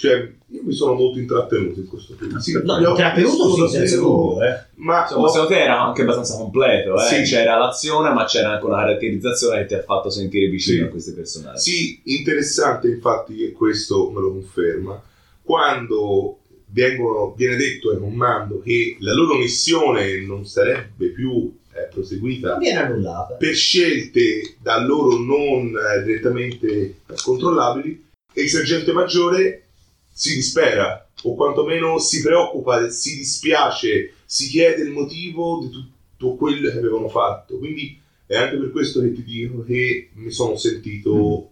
Cioè, 0.00 0.32
io 0.46 0.62
mi 0.64 0.72
sono 0.72 0.94
molto 0.94 1.18
intrattenuto 1.18 1.78
in 1.80 1.86
questo 1.86 2.14
film. 2.14 2.38
Sì, 2.38 2.58
no, 2.64 2.78
intrattenuto 2.78 3.66
sì, 3.68 3.76
senza 3.76 3.96
dubbio 3.98 4.42
eh. 4.42 4.64
Ma 4.76 5.02
Insomma, 5.02 5.26
ho- 5.26 5.28
secondo 5.28 5.52
te 5.54 5.60
era 5.62 5.80
anche 5.82 6.00
abbastanza 6.02 6.36
completo, 6.38 6.94
eh? 6.96 7.00
Sì. 7.00 7.22
c'era 7.34 7.58
l'azione 7.58 8.10
ma 8.14 8.24
c'era 8.24 8.52
anche 8.52 8.64
una 8.64 8.78
caratterizzazione 8.78 9.60
che 9.60 9.66
ti 9.66 9.74
ha 9.74 9.82
fatto 9.82 10.08
sentire 10.08 10.48
vicino 10.48 10.78
Sì. 10.78 10.82
a 10.84 10.88
questi 10.88 11.12
personaggi. 11.12 11.60
Sì, 11.70 12.00
interessante 12.04 12.88
infatti 12.88 13.44
e 13.44 13.52
questo 13.52 14.10
me 14.10 14.20
lo 14.22 14.30
conferma, 14.32 15.02
quando 15.42 16.38
vengono- 16.72 17.34
viene 17.36 17.56
detto 17.56 17.90
ai 17.90 17.98
comando 17.98 18.60
che 18.60 18.96
la 19.00 19.12
loro 19.12 19.34
missione 19.36 20.18
non 20.24 20.46
sarebbe 20.46 21.08
più 21.08 21.52
eh, 21.74 21.88
proseguita 21.92 22.50
non 22.50 22.58
viene 22.58 22.78
annullata 22.80 23.34
per 23.34 23.54
scelte 23.54 24.56
da 24.62 24.80
loro 24.84 25.18
non 25.18 25.66
eh, 25.76 26.02
direttamente 26.04 27.00
controllabili 27.22 28.04
e 28.32 28.42
il 28.42 28.48
sergente 28.48 28.92
maggiore 28.92 29.64
si 30.12 30.34
dispera 30.34 31.06
o 31.24 31.34
quantomeno 31.34 31.98
si 31.98 32.22
preoccupa, 32.22 32.88
si 32.90 33.16
dispiace, 33.16 34.14
si 34.24 34.48
chiede 34.48 34.82
il 34.82 34.90
motivo 34.90 35.60
di 35.62 35.70
tutto 35.70 36.36
quello 36.36 36.70
che 36.70 36.78
avevano 36.78 37.08
fatto. 37.08 37.58
Quindi 37.58 37.98
è 38.26 38.36
anche 38.36 38.56
per 38.56 38.70
questo 38.70 39.00
che 39.00 39.12
ti 39.12 39.22
dico 39.22 39.62
che 39.64 40.10
mi 40.14 40.30
sono 40.30 40.56
sentito... 40.56 41.50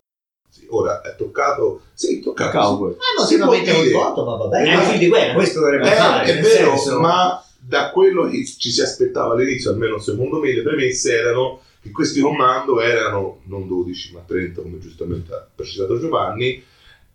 sì, 0.50 0.66
ora 0.70 1.00
è 1.02 1.14
toccato... 1.16 1.82
Sì, 1.92 2.20
toccato. 2.20 2.50
sì. 2.50 2.56
Cowboy. 2.58 2.92
eh, 2.92 3.26
si 3.26 3.36
può 3.36 3.52
emotivamente 3.54 3.70
dire. 3.82 3.92
coinvolto 3.94 4.24
ma 4.24 4.36
va 4.36 4.46
bene 4.46 4.70
è 4.70 4.72
Eh, 4.72 4.76
un 4.76 4.82
film 4.84 4.98
di 4.98 5.08
guerra 5.08 5.34
questo 5.34 5.60
dovrebbe 5.60 5.92
Eh, 5.92 5.96
fare 5.96 6.24
è 6.38 6.40
vero, 6.40 6.76
senso- 6.76 7.00
ma 7.00 7.42
da 7.60 7.90
quello 7.90 8.28
che 8.28 8.46
ci 8.46 8.70
si 8.70 8.80
aspettava 8.80 9.34
all'inizio, 9.34 9.70
almeno 9.70 9.98
secondo 9.98 10.38
me, 10.38 10.54
le 10.54 10.62
premesse 10.62 11.12
erano 11.12 11.60
che 11.82 11.90
questi 11.90 12.20
comando 12.20 12.80
erano 12.80 13.40
non 13.44 13.66
12 13.66 14.12
ma 14.14 14.20
30, 14.26 14.62
come 14.62 14.78
giustamente 14.78 15.32
ha 15.34 15.46
precisato 15.54 15.98
Giovanni, 15.98 16.62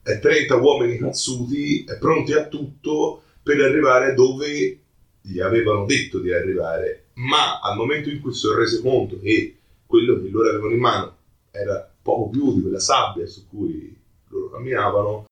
eh, 0.04 0.20
30 0.20 0.56
uomini 0.58 0.98
cazzuti, 0.98 1.84
eh, 1.86 1.98
pronti 1.98 2.34
a 2.34 2.48
tutto 2.48 3.24
per 3.42 3.60
arrivare 3.62 4.14
dove 4.14 4.80
gli 5.22 5.40
avevano 5.40 5.86
detto 5.86 6.20
di 6.20 6.32
arrivare. 6.34 7.06
Ma 7.16 7.60
al 7.60 7.76
momento 7.78 8.10
in 8.10 8.20
cui 8.22 8.34
si 8.34 8.40
sono 8.40 8.60
resi 8.60 8.82
conto 8.82 9.20
che 9.20 9.58
quello 9.86 10.20
che 10.22 10.30
loro 10.30 10.50
avevano 10.50 10.74
in 10.74 10.80
mano 10.80 11.16
era 11.52 11.88
poco 12.02 12.30
più 12.30 12.54
di 12.54 12.62
quella 12.62 12.80
sabbia 12.80 13.26
su 13.28 13.48
cui 13.48 13.96
loro 14.30 14.50
camminavano, 14.50 15.26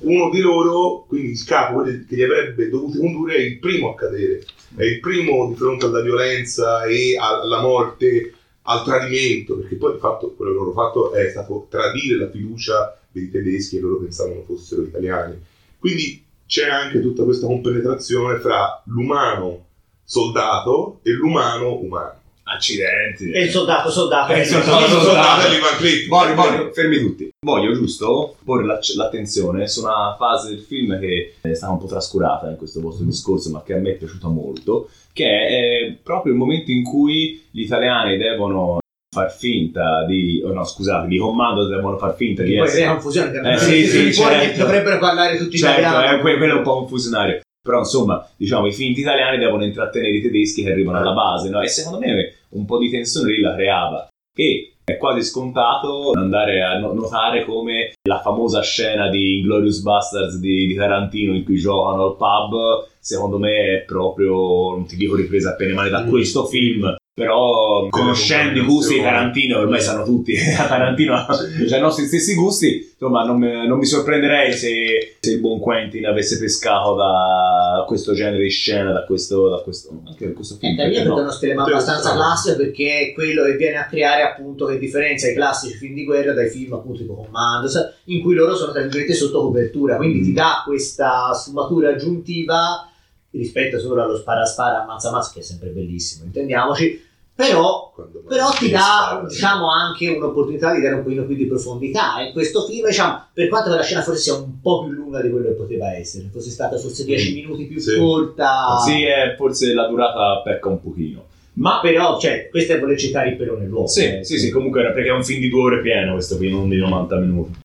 uno 0.00 0.31
loro, 0.40 1.05
quindi 1.07 1.31
il 1.31 1.45
capo 1.45 1.83
che 1.83 2.05
li 2.09 2.23
avrebbe 2.25 2.69
dovuti 2.69 2.99
condurre, 2.99 3.37
è 3.37 3.40
il 3.40 3.59
primo 3.61 3.90
a 3.90 3.95
cadere, 3.95 4.45
è 4.75 4.83
il 4.83 4.99
primo 4.99 5.47
di 5.49 5.55
fronte 5.55 5.85
alla 5.87 6.00
violenza 6.02 6.83
e 6.85 7.16
alla 7.16 7.61
morte, 7.61 8.33
al 8.67 8.85
tradimento, 8.85 9.57
perché 9.57 9.77
poi 9.77 9.93
di 9.93 9.99
fatto 9.99 10.35
quello 10.35 10.53
che 10.53 10.59
loro 10.59 10.73
fatto 10.73 11.13
è 11.13 11.29
stato 11.29 11.67
tradire 11.69 12.19
la 12.19 12.31
fiducia 12.31 12.99
dei 13.11 13.31
tedeschi 13.31 13.77
e 13.77 13.81
loro 13.81 13.97
pensavano 13.97 14.43
fossero 14.43 14.83
italiani. 14.83 15.41
Quindi 15.79 16.23
c'è 16.47 16.69
anche 16.69 17.01
tutta 17.01 17.25
questa 17.25 17.47
compenetrazione 17.47 18.39
fra 18.39 18.83
l'umano 18.87 19.65
soldato 20.05 20.99
e 21.03 21.11
l'umano 21.13 21.81
umano. 21.81 22.21
Accidenti. 22.49 23.33
E 23.33 23.43
il 23.43 23.50
soldato, 23.50 23.91
soldato. 23.91 24.33
Eh, 24.33 24.41
il 24.41 24.47
soldato, 24.47 24.87
soldato. 24.87 25.05
soldato 25.05 25.49
di 25.50 25.59
Van 25.59 25.76
Cleef. 25.79 26.07
Voglio, 26.07 26.35
voglio, 26.35 26.71
fermi 26.73 26.99
tutti. 26.99 27.29
Voglio 27.45 27.73
giusto 27.73 28.37
porre 28.45 28.65
l'attenzione 28.65 29.67
su 29.67 29.83
una 29.83 30.15
fase 30.17 30.50
del 30.50 30.61
film 30.61 30.99
che 31.00 31.35
è 31.41 31.55
stata 31.55 31.73
un 31.73 31.79
po' 31.79 31.87
trascurata 31.87 32.49
in 32.49 32.57
questo 32.57 32.81
vostro 32.81 33.05
discorso, 33.05 33.50
ma 33.50 33.62
che 33.65 33.75
a 33.75 33.79
me 33.79 33.91
è 33.91 33.95
piaciuta 33.95 34.29
molto, 34.29 34.88
che 35.12 35.25
è 35.26 35.53
eh, 35.53 35.99
proprio 36.03 36.33
il 36.33 36.38
momento 36.38 36.71
in 36.71 36.85
cui 36.85 37.45
gli 37.50 37.62
italiani 37.62 38.17
devono 38.17 38.79
far 39.12 39.33
finta 39.33 40.05
di... 40.05 40.41
oh 40.45 40.53
no, 40.53 40.65
scusate, 40.65 41.09
di 41.09 41.19
comando 41.19 41.67
devono 41.67 41.99
far 41.99 42.15
finta 42.15 42.43
di 42.43 42.55
Poi 42.55 42.67
essere... 42.67 42.83
crea 42.83 42.93
confusione, 42.93 43.31
che 43.33 43.53
Eh, 43.53 43.59
sì, 43.59 43.87
sì, 43.87 44.12
certo. 44.15 44.59
dovrebbero 44.62 44.99
parlare 44.99 45.37
tutti 45.37 45.59
Certo, 45.59 45.81
italiani. 45.81 46.19
eh, 46.19 46.21
que- 46.21 46.37
quello 46.37 46.55
è 46.55 46.57
un 46.59 46.62
po' 46.62 46.75
confusionario. 46.79 47.41
Però 47.67 47.79
insomma, 47.79 48.25
diciamo, 48.37 48.69
i 48.69 48.73
finti 48.73 49.00
italiani 49.00 49.38
devono 49.38 49.65
intrattenere 49.65 50.19
i 50.19 50.23
tedeschi 50.23 50.62
che 50.62 50.71
arrivano 50.71 50.99
alla 50.99 51.12
base, 51.12 51.49
no? 51.49 51.61
E 51.61 51.67
secondo 51.67 51.99
me 51.99 52.35
un 52.50 52.65
po' 52.65 52.79
di 52.79 52.91
tensione 52.91 53.33
lì 53.33 53.41
la 53.41 53.55
creava. 53.55 54.09
E 54.35 54.73
è 54.85 54.99
quasi 54.99 55.23
scontato 55.23 56.12
andare 56.15 56.62
a 56.62 56.79
no- 56.79 56.93
notare 56.93 57.45
come 57.45 57.95
la 58.09 58.21
famosa 58.21 58.61
scena 58.62 59.09
di 59.09 59.41
Glorious 59.43 59.81
Bastards 59.81 60.38
di, 60.38 60.67
di 60.67 60.75
Tarantino 60.75 61.35
in 61.35 61.43
cui 61.45 61.57
giocano 61.57 62.05
al 62.05 62.17
pub, 62.17 62.87
secondo 63.00 63.38
me 63.38 63.79
è 63.79 63.85
proprio, 63.85 64.71
non 64.71 64.87
ti 64.87 64.97
dico 64.97 65.17
ripresa 65.17 65.50
appena 65.50 65.75
male 65.75 65.91
da 65.91 66.05
Mm. 66.05 66.09
questo 66.09 66.45
film, 66.45 66.95
però 67.17 67.89
conoscendo 67.89 68.61
i 68.61 68.63
gusti 68.63 68.97
di 68.97 69.01
Tarantino, 69.01 69.61
ormai 69.61 69.81
sanno 69.81 70.05
tutti 70.05 70.37
a 70.55 70.67
Tarantino 70.67 71.15
ha 71.15 71.27
i 71.75 71.81
nostri 71.81 72.05
stessi 72.05 72.35
gusti, 72.35 72.91
insomma 72.93 73.25
non, 73.25 73.39
mi- 73.39 73.67
non 73.67 73.79
mi 73.79 73.87
sorprenderei 73.87 74.53
se, 74.53 75.17
se 75.19 75.31
il 75.33 75.41
buon 75.41 75.59
Quentin 75.59 76.05
avesse 76.05 76.39
pescato 76.39 76.95
da 76.95 77.85
questo 77.87 78.13
genere 78.13 78.43
di 78.43 78.51
scena, 78.51 78.93
da 78.93 79.05
questo, 79.05 79.49
da 79.49 79.63
questo, 79.63 79.99
anche 80.07 80.27
da 80.27 80.33
questo 80.35 80.57
film. 80.57 80.73
Eh, 80.73 80.77
perché 80.77 81.05
no? 81.05 81.15
uno 81.19 81.31
stilema 81.31 81.65
abbastanza 81.65 82.13
classico 82.13 82.57
perché 82.59 82.99
è 83.09 83.13
quello 83.15 83.45
che 83.45 83.57
viene 83.57 83.77
a 83.79 83.87
creare 83.87 84.21
appunto 84.21 84.67
che 84.67 84.79
differenzia 84.79 85.31
i 85.31 85.35
classici 85.35 85.75
film 85.75 85.95
di 85.95 86.05
guerra 86.05 86.35
dai 86.35 86.51
film 86.51 86.75
appunto 86.75 86.99
tipo 86.99 87.15
Commandos 87.15 87.79
in 88.05 88.21
cui 88.21 88.35
loro 88.35 88.55
sono 88.55 88.73
tra 88.73 88.83
virgolette 88.83 89.15
sotto 89.15 89.41
copertura 89.41 89.97
quindi 89.97 90.19
Mm. 90.19 90.23
ti 90.25 90.33
dà 90.35 90.63
questa 90.67 91.33
sfumatura 91.33 91.89
aggiuntiva 91.93 92.91
rispetto 93.31 93.79
solo 93.79 94.03
allo 94.03 94.17
spara 94.17 94.45
spara 94.45 94.83
ammazza 94.83 95.09
ammazza 95.09 95.31
che 95.33 95.41
è 95.41 95.43
sempre 95.43 95.69
bellissimo 95.71 96.25
intendiamoci 96.27 97.05
però 97.37 97.93
però 98.26 98.50
ti 98.50 98.71
dà 98.71 98.78
spara. 98.78 99.26
diciamo 99.28 99.71
anche 99.71 100.09
un'opportunità 100.09 100.75
di 100.75 100.81
dare 100.81 100.95
un 100.95 101.02
pochino 101.02 101.25
più 101.26 101.37
di 101.37 101.45
profondità 101.47 102.19
e 102.26 102.33
questo 102.33 102.64
film 102.64 102.87
diciamo 102.87 103.26
per 103.35 103.49
quanto 103.49 103.69
la 103.69 103.83
scena 103.83 104.00
forse 104.00 104.21
sia 104.23 104.35
un 104.35 104.59
po' 104.61 104.85
più 104.85 104.93
lunga 104.95 105.21
di 105.21 105.31
quello 105.31 105.45
che 105.49 105.52
poteva 105.52 105.95
essere 105.95 106.31
fosse 106.33 106.50
stata 106.50 106.78
forse 106.78 107.05
10 107.05 107.35
minuti 107.35 107.64
più 107.66 107.78
Sì. 107.78 107.99
corta 107.99 108.78
Sì, 108.85 109.05
è, 109.05 109.35
forse 109.37 109.75
la 109.75 109.87
durata 109.87 110.40
pecca 110.43 110.69
un 110.69 110.81
pochino. 110.81 111.25
Ma 111.55 111.81
però 111.81 112.19
cioè 112.19 112.49
questo 112.50 112.73
è 112.75 112.81
voler 112.81 112.99
citare 112.99 113.28
il 113.31 113.37
perone 113.37 113.66
l'uomo 113.66 113.87
Sì, 113.87 114.05
eh. 114.05 114.25
sì, 114.25 114.38
sì, 114.38 114.50
comunque 114.50 114.81
era 114.81 114.93
perché 114.93 115.11
è 115.11 115.12
un 115.12 115.25
film 115.25 115.40
di 115.40 115.49
due 115.50 115.62
ore 115.62 115.81
pieno 115.83 116.14
questo 116.14 116.37
qui, 116.38 116.50
non 116.50 116.69
di 116.71 116.76
90 116.78 117.16
minuti. 117.16 117.59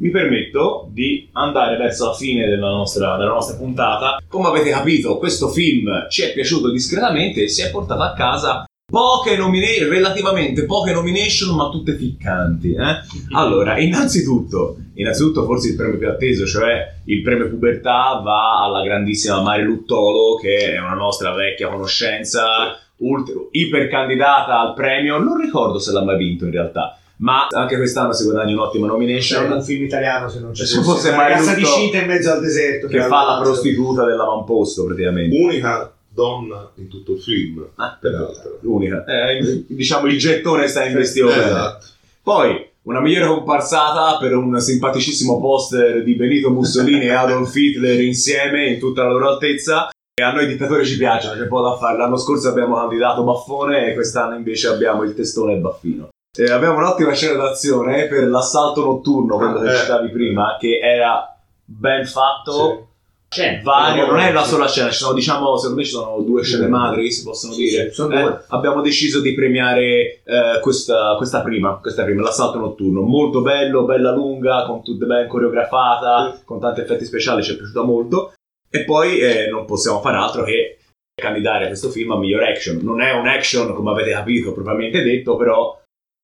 Mi 0.00 0.10
permetto 0.10 0.88
di 0.92 1.28
andare 1.32 1.76
verso 1.76 2.06
la 2.06 2.14
fine 2.14 2.46
della 2.48 2.70
nostra, 2.70 3.16
della 3.16 3.32
nostra 3.32 3.56
puntata. 3.56 4.22
Come 4.28 4.46
avete 4.48 4.70
capito, 4.70 5.18
questo 5.18 5.48
film 5.48 6.06
ci 6.08 6.22
è 6.22 6.32
piaciuto 6.32 6.70
discretamente 6.70 7.42
e 7.42 7.48
si 7.48 7.62
è 7.62 7.70
portato 7.72 8.02
a 8.02 8.12
casa 8.12 8.64
poche 8.90 9.36
nomination, 9.36 9.90
relativamente 9.90 10.64
poche 10.64 10.92
nomination, 10.92 11.54
ma 11.54 11.68
tutte 11.68 11.94
ficcanti. 11.94 12.72
Eh? 12.72 13.34
Allora, 13.36 13.78
innanzitutto, 13.78 14.78
innanzitutto 14.94 15.44
forse 15.44 15.68
il 15.68 15.76
premio 15.76 15.98
più 15.98 16.08
atteso, 16.08 16.46
cioè 16.46 16.94
il 17.04 17.20
premio 17.20 17.50
pubertà, 17.50 18.18
va 18.24 18.64
alla 18.64 18.82
grandissima 18.82 19.42
Mari 19.42 19.64
Luttolo, 19.64 20.36
che 20.36 20.72
è 20.72 20.78
una 20.78 20.94
nostra 20.94 21.34
vecchia 21.34 21.68
conoscenza, 21.68 22.78
ultra, 22.96 23.34
ipercandidata 23.50 24.58
al 24.58 24.72
premio. 24.72 25.18
Non 25.18 25.38
ricordo 25.38 25.78
se 25.78 25.92
l'ha 25.92 26.02
mai 26.02 26.16
vinto 26.16 26.46
in 26.46 26.52
realtà, 26.52 26.98
ma 27.18 27.46
anche 27.50 27.76
quest'anno 27.76 28.14
si 28.14 28.24
guadagna 28.24 28.54
un'ottima 28.54 28.86
C'è 28.86 28.92
nomination. 28.92 29.52
un 29.52 29.62
film 29.62 29.84
italiano 29.84 30.30
se 30.30 30.40
non 30.40 30.52
c'è 30.52 30.64
Se 30.64 30.80
fosse 30.80 31.10
una 31.10 31.28
ragazza 31.28 31.52
di 31.52 31.64
Cinta 31.66 31.98
in 31.98 32.06
mezzo 32.06 32.32
al 32.32 32.40
deserto 32.40 32.86
Che 32.86 33.02
fa 33.02 33.24
la 33.26 33.40
prostituta 33.42 34.06
dell'avamposto 34.06 34.86
praticamente. 34.86 35.36
Unica 35.36 35.92
donna 36.18 36.68
in 36.76 36.88
tutto 36.88 37.12
il 37.12 37.20
film, 37.20 37.64
Ah, 37.76 37.96
peraltro. 38.00 38.58
L'unica. 38.62 39.04
Eh, 39.04 39.64
diciamo 39.68 40.06
il 40.08 40.18
gettone 40.18 40.66
sta 40.66 40.84
in 40.84 40.94
questione. 40.94 41.36
Esatto. 41.44 41.86
Poi 42.22 42.66
una 42.82 43.00
migliore 43.00 43.28
comparsata 43.28 44.16
per 44.18 44.34
un 44.34 44.58
simpaticissimo 44.58 45.38
poster 45.40 46.02
di 46.02 46.14
Benito 46.14 46.50
Mussolini 46.50 47.04
e 47.06 47.12
Adolf 47.12 47.54
Hitler 47.54 48.00
insieme 48.00 48.66
in 48.66 48.78
tutta 48.80 49.04
la 49.04 49.10
loro 49.12 49.28
altezza. 49.30 49.88
E 50.18 50.24
a 50.24 50.32
noi 50.32 50.48
dittatori 50.48 50.84
ci 50.84 50.96
piacciono, 50.96 51.38
c'è 51.40 51.46
poco 51.46 51.68
da 51.68 51.76
fare. 51.76 51.96
L'anno 51.96 52.16
scorso 52.16 52.48
abbiamo 52.48 52.74
candidato 52.74 53.22
Baffone 53.22 53.86
e 53.90 53.94
quest'anno 53.94 54.34
invece 54.34 54.66
abbiamo 54.66 55.04
il 55.04 55.14
testone 55.14 55.52
e 55.54 55.58
Baffino. 55.58 56.08
E 56.36 56.50
abbiamo 56.50 56.78
un'ottima 56.78 57.12
scena 57.14 57.40
d'azione 57.40 58.06
per 58.08 58.26
l'assalto 58.26 58.84
notturno, 58.84 59.36
quello 59.36 59.60
che 59.60 59.70
Eh. 59.70 59.76
citavi 59.76 60.08
prima, 60.10 60.56
che 60.58 60.80
era 60.82 61.36
ben 61.64 62.04
fatto. 62.04 62.87
C'è. 63.28 63.60
Vario, 63.62 64.06
non 64.06 64.20
è 64.20 64.32
la 64.32 64.42
Sì. 64.42 64.48
sola 64.50 64.66
scena, 64.68 64.90
ci 64.90 64.96
sono 64.98 65.12
diciamo, 65.12 65.56
secondo 65.58 65.76
me 65.80 65.84
ci 65.84 65.90
sono 65.90 66.20
due 66.22 66.42
scene 66.42 66.66
madri, 66.66 67.12
si 67.12 67.22
possono 67.22 67.52
Sì, 67.52 67.62
dire. 67.68 67.92
sì, 67.92 68.00
Eh, 68.10 68.38
abbiamo 68.48 68.80
deciso 68.80 69.20
di 69.20 69.34
premiare 69.34 70.22
eh, 70.24 70.60
questa, 70.62 71.14
questa 71.18 71.42
prima, 71.42 71.76
questa 71.76 72.04
prima, 72.04 72.22
l'assalto 72.22 72.58
notturno. 72.58 73.02
Molto 73.02 73.42
bello, 73.42 73.84
bella 73.84 74.12
lunga, 74.12 74.64
con 74.66 74.82
tutte 74.82 75.04
ben 75.04 75.28
coreografata, 75.28 76.40
con 76.44 76.58
tanti 76.58 76.80
effetti 76.80 77.04
speciali, 77.04 77.42
ci 77.42 77.52
è 77.52 77.56
piaciuta 77.56 77.82
molto. 77.82 78.32
E 78.70 78.84
poi 78.84 79.18
eh, 79.18 79.48
non 79.50 79.66
possiamo 79.66 80.00
fare 80.00 80.16
altro 80.16 80.44
che 80.44 80.78
candidare 81.14 81.66
questo 81.66 81.90
film 81.90 82.12
a 82.12 82.18
miglior 82.18 82.42
action. 82.44 82.78
Non 82.82 83.02
è 83.02 83.12
un 83.12 83.26
action, 83.26 83.74
come 83.74 83.90
avete 83.90 84.10
capito, 84.12 84.52
propriamente 84.52 85.02
detto, 85.02 85.36
però 85.36 85.78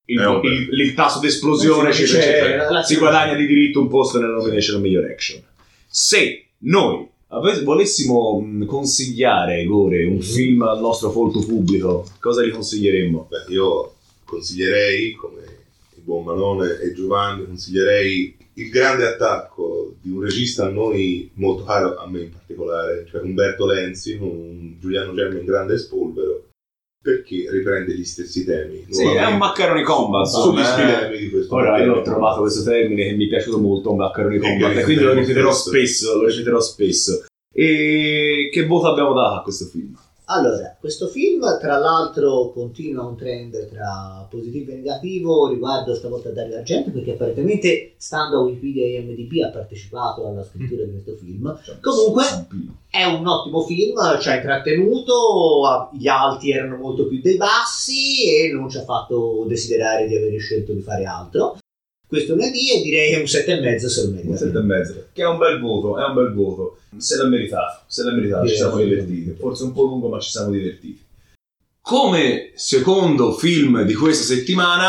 il, 0.06 0.20
un 0.24 0.40
bel- 0.40 0.68
il- 0.70 0.80
il 0.80 0.94
tasso 0.94 1.18
d'esplosione 1.20 1.92
Sì, 1.92 2.06
ci- 2.06 2.12
c'è- 2.14 2.66
ci- 2.80 2.94
si 2.94 2.96
guadagna 2.96 3.34
di 3.34 3.46
diritto 3.46 3.80
un 3.80 3.88
posto 3.88 4.18
nella 4.20 4.34
nomination 4.36 4.76
a 4.76 4.80
miglior 4.80 5.04
action. 5.04 5.42
Se 5.86 6.43
noi 6.64 7.12
volessimo 7.62 8.40
mh, 8.40 8.66
consigliare, 8.66 9.64
Gore, 9.64 10.04
un 10.04 10.20
film 10.20 10.62
al 10.62 10.80
nostro 10.80 11.10
folto 11.10 11.40
pubblico, 11.40 12.06
cosa 12.20 12.42
gli 12.42 12.50
consiglieremmo? 12.50 13.26
Beh, 13.28 13.52
io 13.52 13.94
consiglierei, 14.24 15.12
come 15.12 15.42
il 15.96 16.02
buon 16.02 16.24
Manone 16.24 16.80
e 16.80 16.92
Giovanni, 16.92 17.44
consiglierei 17.44 18.36
il 18.54 18.68
grande 18.70 19.06
attacco 19.06 19.94
di 20.00 20.10
un 20.10 20.22
regista 20.22 20.66
a 20.66 20.70
noi 20.70 21.30
molto 21.34 21.64
caro, 21.64 21.96
a 21.96 22.08
me 22.08 22.22
in 22.22 22.30
particolare, 22.30 23.06
cioè 23.10 23.22
Umberto 23.22 23.66
Lenzi, 23.66 24.16
con 24.16 24.76
Giuliano 24.80 25.12
Gemma 25.12 25.38
in 25.38 25.44
grande 25.44 25.76
spolvero, 25.76 26.44
perché 27.04 27.50
riprende 27.50 27.94
gli 27.94 28.04
stessi 28.04 28.46
temi. 28.46 28.86
Sì, 28.88 29.04
è 29.04 29.26
un 29.26 29.36
Maccaroni 29.36 29.82
Combat. 29.82 30.24
Sugli 30.26 30.60
insomma, 30.60 31.10
eh. 31.10 31.18
di 31.18 31.28
questo 31.28 31.54
Ora 31.54 31.84
io 31.84 31.96
ho 31.96 32.00
trovato 32.00 32.40
questo 32.40 32.62
termine 32.62 33.04
che 33.04 33.12
mi 33.12 33.26
è 33.26 33.28
piaciuto 33.28 33.58
molto, 33.58 33.90
un 33.90 33.98
Maccaroni 33.98 34.36
E 34.36 34.40
Combat, 34.40 34.76
e 34.78 34.82
quindi 34.84 35.04
lo 35.04 35.12
ripeterò 35.12 35.52
spesso. 35.52 35.68
spesso, 35.68 36.16
lo 36.22 36.26
ripeterò 36.28 36.60
spesso. 36.60 37.26
E 37.52 38.48
che 38.50 38.64
voto 38.64 38.88
abbiamo 38.88 39.12
dato 39.12 39.34
a 39.34 39.42
questo 39.42 39.66
film? 39.66 39.94
Allora, 40.26 40.74
questo 40.80 41.06
film 41.08 41.42
tra 41.60 41.76
l'altro 41.76 42.50
continua 42.50 43.04
un 43.04 43.14
trend 43.14 43.68
tra 43.68 44.26
positivo 44.30 44.70
e 44.70 44.76
negativo 44.76 45.48
riguardo 45.48 45.94
stavolta 45.94 46.30
a 46.30 46.32
Dario 46.32 46.56
Argento 46.56 46.90
perché 46.90 47.12
apparentemente 47.12 47.92
stando 47.98 48.38
a 48.38 48.42
Wikipedia 48.42 48.84
e 48.84 49.00
IMDb 49.00 49.42
ha 49.44 49.50
partecipato 49.50 50.26
alla 50.26 50.42
scrittura 50.42 50.84
di 50.84 50.92
questo 50.92 51.16
film. 51.16 51.54
Comunque 51.78 52.24
è 52.88 53.04
un 53.04 53.26
ottimo 53.26 53.64
film, 53.64 54.18
ci 54.18 54.28
ha 54.30 54.36
intrattenuto, 54.36 55.90
gli 55.92 56.08
alti 56.08 56.52
erano 56.52 56.78
molto 56.78 57.06
più 57.06 57.20
dei 57.20 57.36
bassi 57.36 58.26
e 58.34 58.50
non 58.50 58.70
ci 58.70 58.78
ha 58.78 58.84
fatto 58.84 59.44
desiderare 59.46 60.06
di 60.06 60.16
aver 60.16 60.40
scelto 60.40 60.72
di 60.72 60.80
fare 60.80 61.04
altro. 61.04 61.58
Questo 62.06 62.34
lunedì 62.34 62.70
e 62.70 62.82
direi 62.82 63.10
che 63.10 63.16
un 63.16 63.24
7,5 63.24 63.86
se 63.86 64.02
lo 64.02 64.08
Un 64.08 64.14
merita. 64.14 64.36
sette 64.36 64.58
e 64.58 64.62
mezzo, 64.62 65.06
che 65.12 65.22
è 65.22 65.26
un 65.26 65.38
bel 65.38 65.58
voto, 65.58 65.98
è 65.98 66.04
un 66.04 66.14
bel 66.14 66.32
voto. 66.32 66.78
Se 66.96 67.16
l'ha 67.16 67.26
meritato, 67.26 67.82
se 67.86 68.04
l'ha 68.04 68.12
meritato, 68.12 68.46
ci 68.46 68.56
siamo 68.56 68.76
divertiti. 68.76 69.34
Forse 69.38 69.64
un 69.64 69.72
po' 69.72 69.82
lungo, 69.84 70.08
ma 70.08 70.20
ci 70.20 70.30
siamo 70.30 70.50
divertiti. 70.50 71.02
Come 71.80 72.52
secondo 72.54 73.32
film 73.32 73.82
di 73.82 73.94
questa 73.94 74.24
settimana, 74.34 74.88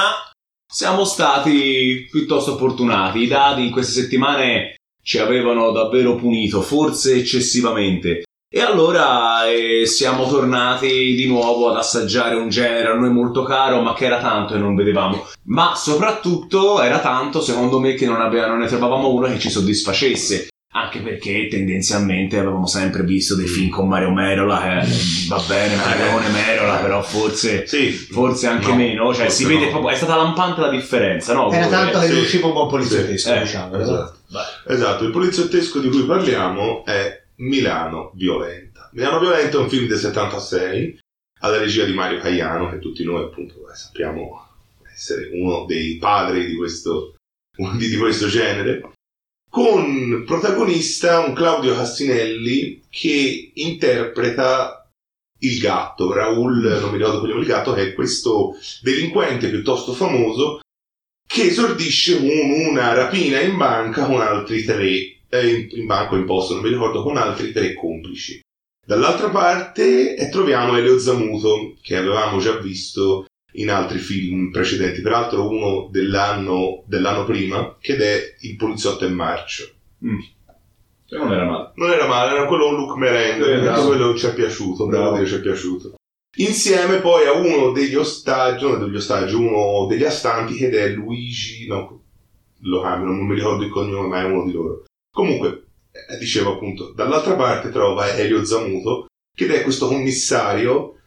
siamo 0.72 1.04
stati 1.06 2.08
piuttosto 2.12 2.58
fortunati. 2.58 3.20
I 3.20 3.28
dati 3.28 3.66
in 3.66 3.72
queste 3.72 4.02
settimane 4.02 4.76
ci 5.02 5.18
avevano 5.18 5.72
davvero 5.72 6.16
punito, 6.16 6.62
forse 6.62 7.16
eccessivamente. 7.16 8.25
E 8.58 8.62
allora 8.62 9.46
eh, 9.50 9.86
siamo 9.86 10.30
tornati 10.30 11.14
di 11.14 11.28
nuovo 11.28 11.70
ad 11.70 11.76
assaggiare 11.76 12.36
un 12.36 12.48
genere 12.48 12.88
a 12.88 12.94
noi 12.94 13.10
molto 13.10 13.44
caro, 13.44 13.82
ma 13.82 13.94
che 13.94 14.06
era 14.06 14.22
tanto 14.22 14.54
e 14.56 14.60
non 14.60 14.76
vedevamo. 14.76 15.28
Ma 15.48 15.74
soprattutto 15.76 16.82
era 16.82 17.00
tanto, 17.02 17.42
secondo 17.42 17.82
me, 17.82 17.96
che 17.96 18.06
non, 18.06 18.22
aveva- 18.22 18.48
non 18.48 18.60
ne 18.60 18.68
trovavamo 18.68 19.10
uno 19.12 19.28
che 19.28 19.40
ci 19.40 19.50
soddisfacesse. 19.50 20.48
Anche 20.72 21.00
perché 21.00 21.50
tendenzialmente 21.50 22.38
avevamo 22.40 22.66
sempre 22.66 23.04
visto 23.04 23.36
dei 23.36 23.48
film 23.48 23.68
con 23.68 23.90
Mario 23.90 24.12
Merola, 24.12 24.58
che 24.62 24.88
va 25.28 25.42
bene, 25.46 25.76
Marione 25.76 26.30
Merola, 26.30 26.76
però 26.78 27.02
forse, 27.02 27.68
Sì, 27.68 27.92
forse 27.92 28.48
anche 28.48 28.68
No, 28.70 28.76
meno. 28.76 29.14
Cioè, 29.14 29.24
forse 29.26 29.36
si 29.36 29.46
vede 29.46 29.66
no. 29.66 29.72
proprio, 29.72 29.90
è 29.92 29.96
stata 29.96 30.16
lampante 30.16 30.62
la 30.62 30.70
differenza, 30.70 31.34
no? 31.34 31.52
Era 31.52 31.68
tanto 31.68 32.00
che 32.00 32.06
Sì. 32.06 32.12
non 32.14 32.22
usciva 32.22 32.48
un 32.48 32.54
buon 32.54 32.70
poliziottesco, 32.70 33.34
Eh, 33.34 33.40
diciamo. 33.42 33.78
esatto. 33.82 34.16
Vai. 34.30 34.46
Esatto, 34.68 35.04
il 35.04 35.12
poliziottesco 35.12 35.80
di 35.80 35.90
cui 35.90 36.04
parliamo 36.04 36.86
è 36.86 37.24
Milano 37.38 38.12
Violenta. 38.16 38.90
Milano 38.94 39.20
Violenta 39.20 39.58
è 39.58 39.62
un 39.62 39.70
film 39.70 39.88
del 39.88 39.98
76 39.98 41.00
alla 41.42 41.58
regia 41.58 41.86
di 41.86 41.94
Mario 41.94 42.20
Caiano, 42.20 42.70
che 42.70 42.80
tutti 42.80 43.04
noi 43.04 43.24
appunto 43.24 43.70
eh, 43.70 43.76
sappiamo 43.76 44.48
essere 44.92 45.30
uno 45.34 45.66
dei 45.66 45.98
padri 45.98 46.46
di 46.46 46.56
questo, 46.56 47.16
di, 47.78 47.96
questo 47.98 48.28
genere, 48.28 48.92
con 49.50 50.24
protagonista 50.26 51.20
un 51.20 51.34
Claudio 51.34 51.76
Cassinelli 51.76 52.84
che 52.90 53.52
interpreta 53.54 54.90
il 55.40 55.60
gatto, 55.60 56.14
Raul, 56.14 56.80
non 56.80 56.92
mi 56.92 56.98
ricordo 56.98 57.20
quello 57.20 57.40
il 57.40 57.46
gatto, 57.46 57.74
che 57.74 57.90
è 57.90 57.94
questo 57.94 58.56
delinquente 58.82 59.50
piuttosto 59.50 59.94
famoso 59.94 60.62
che 61.28 61.48
esordisce 61.48 62.18
con 62.18 62.30
una 62.70 62.94
rapina 62.94 63.42
in 63.42 63.58
banca 63.58 64.06
con 64.06 64.22
altri 64.22 64.64
tre, 64.64 65.15
eh, 65.40 65.68
in, 65.72 65.86
banco 65.86 66.16
in 66.16 66.26
posto, 66.26 66.54
non 66.54 66.64
mi 66.64 66.70
ricordo, 66.70 67.04
con 67.04 67.18
altri 67.18 67.52
tre 67.52 67.74
complici. 67.74 68.40
Dall'altra 68.86 69.30
parte 69.30 70.16
eh, 70.16 70.30
troviamo 70.30 70.78
Elio 70.78 71.00
Zamuto, 71.00 71.76
che 71.82 71.96
avevamo 71.98 72.40
già 72.40 72.58
visto 72.58 73.26
in 73.54 73.70
altri 73.70 73.98
film 73.98 74.52
precedenti, 74.52 75.02
peraltro 75.02 75.50
uno 75.50 75.88
dell'anno, 75.90 76.84
dell'anno 76.86 77.26
prima, 77.26 77.78
che 77.80 77.96
è 77.98 78.36
Il 78.42 78.56
poliziotto 78.56 79.06
in 79.06 79.14
marcio. 79.14 79.70
Mm. 80.06 80.20
Non 81.08 81.32
era 81.32 81.46
male. 81.46 81.72
Non 81.76 81.92
era 81.92 82.08
male, 82.08 82.32
era 82.36 82.46
quello 82.48 82.70
un 82.70 82.76
look 82.76 82.98
merenda, 82.98 83.46
Eh, 83.46 83.86
quello 83.86 84.16
ci 84.18 84.26
è 84.26 84.34
piaciuto, 84.34 84.88
Bravo. 84.88 85.26
ci 85.26 85.36
è 85.36 85.40
piaciuto. 85.40 85.96
Insieme 86.38 87.00
poi 87.00 87.26
a 87.28 87.34
uno 87.34 87.72
degli 87.72 87.96
ostaggi, 87.96 88.66
uno 88.66 88.78
degli 88.78 88.96
ostaggi, 88.96 89.36
uno 89.36 89.86
degli 89.88 90.04
astanti, 90.04 90.58
ed 90.58 90.74
è 90.74 90.90
Luigi, 90.90 91.66
no, 91.68 92.02
lo 92.60 92.82
cambiano, 92.82 93.16
non 93.16 93.26
mi 93.26 93.36
ricordo 93.36 93.64
il 93.64 93.72
cognome, 93.72 94.08
ma 94.08 94.22
è 94.22 94.26
uno 94.26 94.44
di 94.46 94.52
loro. 94.52 94.84
Comunque, 95.16 95.68
eh, 95.94 96.18
dicevo 96.18 96.56
appunto, 96.56 96.92
dall'altra 96.92 97.36
parte 97.36 97.70
trova 97.70 98.14
Elio 98.18 98.44
Zamuto, 98.44 99.06
che 99.34 99.48
è 99.48 99.64
questo 99.64 99.88
commissario 99.88 101.00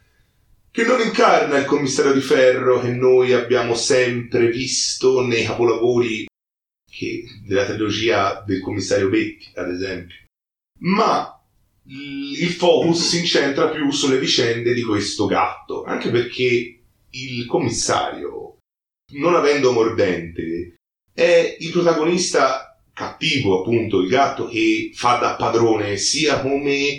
che 0.71 0.85
non 0.85 0.99
incarna 1.03 1.59
il 1.59 1.67
commissario 1.67 2.15
di 2.15 2.23
ferro 2.23 2.81
che 2.81 2.89
noi 2.89 3.35
abbiamo 3.35 3.75
sempre 3.75 4.49
visto 4.49 5.21
nei 5.21 5.45
capolavori 5.45 6.27
che- 6.91 7.25
della 7.47 7.67
trilogia 7.67 8.43
del 8.47 8.63
commissario 8.63 9.11
Betti, 9.11 9.51
ad 9.55 9.69
esempio. 9.69 10.17
Ma 10.81 11.39
il 11.85 12.49
focus 12.49 13.09
si 13.09 13.19
incentra 13.19 13.69
più 13.69 13.91
sulle 13.91 14.19
vicende 14.19 14.73
di 14.73 14.83
questo 14.85 15.27
gatto, 15.27 15.85
anche 15.85 16.09
perché 16.09 16.81
il 17.11 17.45
commissario, 17.45 18.57
non 19.17 19.35
avendo 19.35 19.73
mordente, 19.73 20.77
è 21.13 21.57
il 21.59 21.71
protagonista 21.73 22.69
cattivo, 22.99 23.61
appunto, 23.61 24.01
il 24.01 24.09
gatto 24.09 24.49
che 24.49 24.91
fa 24.93 25.19
da 25.19 25.37
padrone 25.37 25.97
sia 25.97 26.41
come 26.41 26.99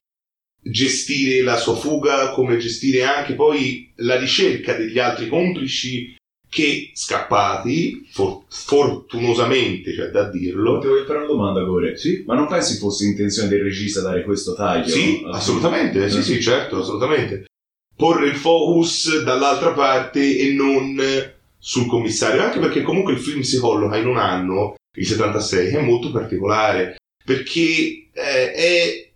gestire 0.61 1.43
la 1.43 1.57
sua 1.57 1.75
fuga, 1.75 2.29
come 2.31 2.57
gestire 2.57 3.03
anche 3.03 3.33
poi 3.33 3.91
la 3.97 4.17
ricerca 4.17 4.75
degli 4.75 4.97
altri 4.97 5.27
complici 5.27 6.15
che 6.49 6.91
scappati, 6.93 8.07
for- 8.11 8.43
fortunosamente, 8.47 9.93
cioè 9.93 10.07
da 10.07 10.29
dirlo. 10.29 10.79
Ti 10.79 10.87
voglio 10.87 11.05
fare 11.05 11.19
una 11.19 11.27
domanda, 11.27 11.61
Gore. 11.63 11.97
Sì, 11.97 12.23
Ma 12.25 12.33
non 12.33 12.47
pensi 12.47 12.77
fosse 12.77 13.05
intenzione 13.05 13.49
del 13.49 13.61
regista 13.61 14.01
dare 14.01 14.23
questo 14.23 14.55
taglio? 14.55 14.87
Sì, 14.87 15.21
assolutamente, 15.29 16.09
sì, 16.09 16.23
sì, 16.23 16.41
certo, 16.41 16.79
assolutamente. 16.79 17.45
Porre 17.93 18.27
il 18.29 18.35
focus 18.35 19.21
dall'altra 19.23 19.73
parte 19.73 20.37
e 20.37 20.53
non 20.53 20.97
sul 21.59 21.87
commissario, 21.87 22.41
anche 22.41 22.59
perché 22.59 22.81
comunque 22.81 23.11
il 23.11 23.19
film 23.19 23.41
si 23.41 23.59
colloca 23.59 23.97
in 23.97 24.07
un 24.07 24.17
anno, 24.17 24.75
il 24.97 25.05
76, 25.05 25.69
che 25.69 25.77
è 25.77 25.81
molto 25.81 26.11
particolare, 26.11 26.97
perché 27.23 28.09
eh, 28.11 28.51
è 28.53 29.11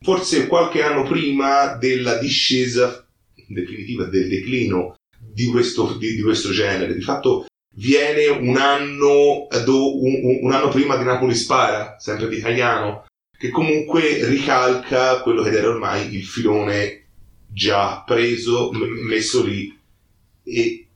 forse 0.00 0.46
qualche 0.46 0.82
anno 0.82 1.02
prima 1.04 1.76
della 1.76 2.18
discesa 2.18 3.06
definitiva 3.48 4.04
del 4.04 4.28
declino 4.28 4.94
di 5.18 5.46
questo, 5.46 5.96
di, 5.96 6.14
di 6.14 6.22
questo 6.22 6.50
genere. 6.50 6.94
Di 6.94 7.00
fatto 7.00 7.46
viene 7.76 8.26
un 8.26 8.56
anno, 8.56 9.46
do- 9.64 10.02
un, 10.02 10.38
un- 10.42 10.52
anno 10.52 10.68
prima 10.68 10.96
di 10.96 11.04
Napoli 11.04 11.34
Spara, 11.34 11.96
sempre 11.98 12.28
di 12.28 12.38
Caiano, 12.40 13.06
che 13.36 13.48
comunque 13.50 14.26
ricalca 14.28 15.22
quello 15.22 15.42
che 15.42 15.50
era 15.50 15.68
ormai 15.68 16.14
il 16.14 16.24
filone 16.24 17.06
già 17.48 18.02
preso, 18.06 18.70
messo 19.06 19.42
lì 19.44 19.76
e, 20.44 20.88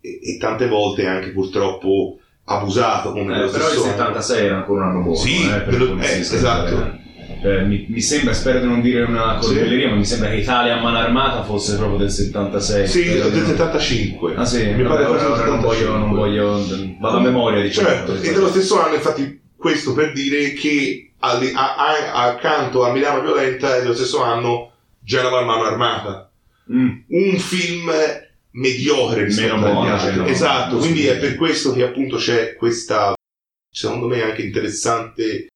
e- 0.00 0.20
e 0.22 0.36
tante 0.38 0.66
volte 0.66 1.06
anche 1.06 1.30
purtroppo 1.30 2.18
abusato 2.58 3.12
come 3.12 3.34
Eh, 3.34 3.48
però 3.48 3.64
il 3.64 3.70
stesso 3.70 3.82
anno. 3.84 3.90
76 3.92 4.44
era 4.46 4.56
ancora 4.56 4.82
un 4.84 4.88
anno 4.88 5.00
buono. 5.02 5.16
Sì, 5.18 5.48
eh, 5.48 5.60
per 5.60 5.76
polizisti, 5.76 6.34
eh, 6.34 6.38
esatto. 6.38 7.00
eh. 7.44 7.60
Mi, 7.64 7.86
mi 7.88 8.00
sembra, 8.00 8.32
spero 8.34 8.60
di 8.60 8.66
non 8.66 8.80
dire 8.80 9.02
una 9.02 9.36
corbelleria, 9.40 9.88
ma 9.88 9.96
mi 9.96 10.04
sembra 10.04 10.28
che 10.28 10.36
Italia 10.36 10.76
a 10.78 10.80
mano 10.80 10.98
armata 10.98 11.42
fosse 11.42 11.76
proprio 11.76 11.98
del 11.98 12.10
76. 12.10 12.86
Sì, 12.86 13.04
del 13.04 13.32
non- 13.32 13.44
75. 13.46 14.34
Ah 14.36 14.44
sì, 14.44 14.64
mi 14.72 14.84
pare 14.84 15.04
ora, 15.04 15.28
ora 15.28 15.44
non 15.46 15.60
voglio, 15.60 15.96
non 15.96 16.10
75. 16.12 16.18
voglio, 16.18 16.96
vado 17.00 17.16
a 17.16 17.20
memoria 17.20 17.60
diciamo. 17.62 17.88
Certo, 17.88 18.14
e 18.14 18.32
dello 18.32 18.48
stesso 18.48 18.80
anno, 18.80 18.94
infatti, 18.94 19.40
questo 19.56 19.92
per 19.92 20.12
dire 20.12 20.52
che 20.52 21.10
alli- 21.18 21.52
a- 21.52 21.74
a- 21.76 22.22
accanto 22.28 22.84
a 22.84 22.92
Milano 22.92 23.20
Violenta 23.22 23.76
è 23.76 23.80
dello 23.80 23.94
stesso 23.94 24.22
anno 24.22 24.70
Genova 25.00 25.40
a 25.40 25.44
mano 25.44 25.64
armata. 25.64 26.30
Mm. 26.72 26.88
Un 27.08 27.38
film 27.38 27.90
mediocre 28.52 29.24
rispetto 29.24 29.56
Meno. 29.56 29.96
Genova. 29.98 30.28
Esatto, 30.28 30.78
quindi 30.78 31.06
è 31.06 31.18
per 31.18 31.36
questo 31.36 31.72
che 31.72 31.82
appunto 31.82 32.16
c'è 32.16 32.54
questa, 32.54 33.14
secondo 33.70 34.06
me 34.06 34.22
anche 34.22 34.42
interessante 34.42 35.48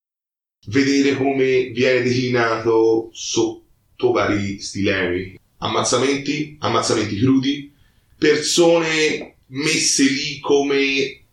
vedere 0.69 1.17
come 1.17 1.67
viene 1.67 2.03
declinato 2.03 3.11
sotto 3.13 4.13
vari 4.13 4.59
stilemi. 4.59 5.39
Ammazzamenti, 5.59 6.57
ammazzamenti 6.61 7.19
crudi, 7.19 7.73
persone 8.19 9.37
messe 9.49 10.05
lì 10.05 10.39
come, 10.41 11.25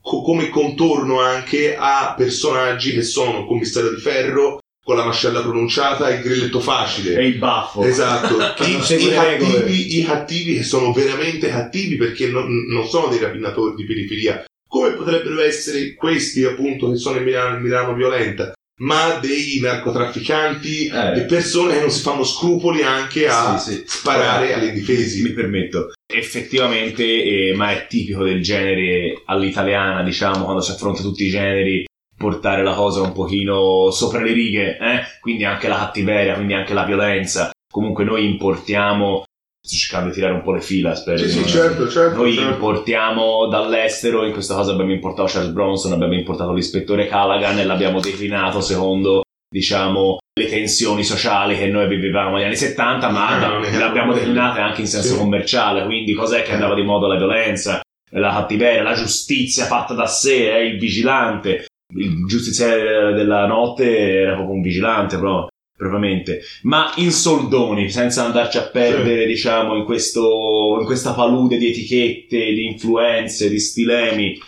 co- 0.00 0.22
come 0.22 0.48
contorno 0.48 1.20
anche 1.20 1.76
a 1.76 2.14
personaggi 2.16 2.92
che 2.92 3.02
sono 3.02 3.46
commissario 3.46 3.90
di 3.90 4.00
ferro 4.00 4.58
con 4.84 4.96
la 4.96 5.04
mascella 5.06 5.40
pronunciata 5.40 6.10
e 6.10 6.16
il 6.16 6.22
grilletto 6.22 6.60
facile. 6.60 7.16
E 7.16 7.26
il 7.26 7.38
baffo. 7.38 7.82
Esatto, 7.82 8.36
I, 8.64 8.76
i 8.76 9.10
cattivi, 9.10 9.98
i 9.98 10.04
cattivi 10.04 10.56
che 10.56 10.62
sono 10.62 10.92
veramente 10.92 11.48
cattivi 11.48 11.96
perché 11.96 12.26
non, 12.28 12.46
non 12.68 12.86
sono 12.86 13.08
dei 13.08 13.18
rapinatori 13.18 13.74
di 13.76 13.84
periferia, 13.86 14.44
come 14.68 14.90
potrebbero 14.92 15.40
essere 15.42 15.94
questi 15.94 16.44
appunto 16.44 16.90
che 16.90 16.96
sono 16.98 17.16
in 17.16 17.24
Milano, 17.24 17.56
in 17.56 17.62
Milano 17.62 17.94
violenta, 17.94 18.52
ma 18.80 19.18
dei 19.22 19.58
narcotrafficanti 19.60 20.86
Eh. 20.88 21.18
e 21.18 21.22
persone 21.22 21.74
che 21.74 21.80
non 21.80 21.90
si 21.90 22.02
fanno 22.02 22.24
scrupoli 22.24 22.82
anche 22.82 23.26
a 23.26 23.56
Sì, 23.56 23.72
sì. 23.72 23.82
sparare 23.86 24.52
alle 24.52 24.66
Mi 24.72 24.80
difesi. 24.80 25.32
permetto. 25.32 25.92
Effettivamente, 26.12 27.04
eh, 27.04 27.54
ma 27.54 27.72
è 27.72 27.86
tipico 27.88 28.24
del 28.24 28.42
genere 28.42 29.22
all'italiana, 29.24 30.02
diciamo, 30.02 30.44
quando 30.44 30.60
si 30.60 30.72
affronta 30.72 31.00
tutti 31.00 31.24
i 31.24 31.30
generi, 31.30 31.84
portare 32.16 32.62
la 32.62 32.74
cosa 32.74 33.02
un 33.02 33.12
pochino 33.12 33.90
sopra 33.90 34.20
le 34.22 34.32
righe, 34.32 34.76
eh? 34.78 35.00
quindi 35.20 35.44
anche 35.44 35.68
la 35.68 35.76
cattiveria, 35.76 36.34
quindi 36.34 36.54
anche 36.54 36.74
la 36.74 36.84
violenza. 36.84 37.50
Comunque 37.72 38.04
noi 38.04 38.24
importiamo, 38.24 39.24
sto 39.60 39.76
cercando 39.76 40.08
di 40.10 40.14
tirare 40.14 40.32
un 40.34 40.42
po' 40.42 40.52
le 40.52 40.60
fila, 40.60 40.94
spero. 40.94 41.18
Sì, 41.18 41.28
sì, 41.28 41.40
non- 41.40 41.48
certo, 41.48 41.88
certo. 41.88 42.16
Noi 42.16 42.34
certo. 42.34 42.50
importiamo 42.52 43.46
dall'estero, 43.48 44.24
in 44.24 44.32
questo 44.32 44.54
caso 44.54 44.72
abbiamo 44.72 44.92
importato 44.92 45.28
Charles 45.30 45.52
Bronson, 45.52 45.92
abbiamo 45.92 46.14
importato 46.14 46.52
l'ispettore 46.52 47.06
Callaghan 47.08 47.58
e 47.58 47.64
l'abbiamo 47.64 48.00
declinato 48.00 48.60
secondo, 48.60 49.22
diciamo, 49.48 50.18
le 50.38 50.46
tensioni 50.48 51.02
sociali 51.04 51.56
che 51.56 51.66
noi 51.68 51.88
vivevamo 51.88 52.36
negli 52.36 52.44
anni 52.46 52.56
70, 52.56 53.08
ma 53.10 53.28
Ah, 53.28 53.38
non 53.48 53.64
è- 53.64 53.76
le 53.76 53.82
abbiamo 53.82 54.12
declinate 54.12 54.60
anche 54.60 54.80
in 54.82 54.86
senso 54.86 55.12
Sì. 55.14 55.18
commerciale, 55.18 55.84
quindi 55.84 56.12
cos'è 56.12 56.42
che 56.42 56.52
andava 56.52 56.74
di 56.74 56.82
moda 56.82 57.06
la 57.08 57.16
violenza, 57.16 57.80
la 58.10 58.30
cattiveria, 58.30 58.82
la 58.82 58.94
giustizia 58.94 59.64
fatta 59.64 59.94
da 59.94 60.06
sé, 60.06 60.54
eh, 60.56 60.64
il 60.66 60.78
vigilante, 60.78 61.66
il 61.96 62.26
giustiziere 62.26 63.12
della 63.14 63.46
notte 63.46 64.20
era 64.20 64.34
proprio 64.34 64.54
un 64.56 64.62
vigilante 64.62 65.16
proprio, 65.18 65.48
propriamente, 65.76 66.40
ma 66.62 66.92
in 66.96 67.10
soldoni, 67.12 67.90
senza 67.90 68.24
andarci 68.24 68.58
a 68.58 68.62
perdere, 68.62 69.26
diciamo, 69.26 69.76
in, 69.76 69.84
questo, 69.84 70.76
in 70.80 70.86
questa 70.86 71.12
palude 71.14 71.56
di 71.56 71.70
etichette, 71.70 72.36
di 72.36 72.66
influenze, 72.66 73.48
di 73.48 73.58
stilemi. 73.58 74.38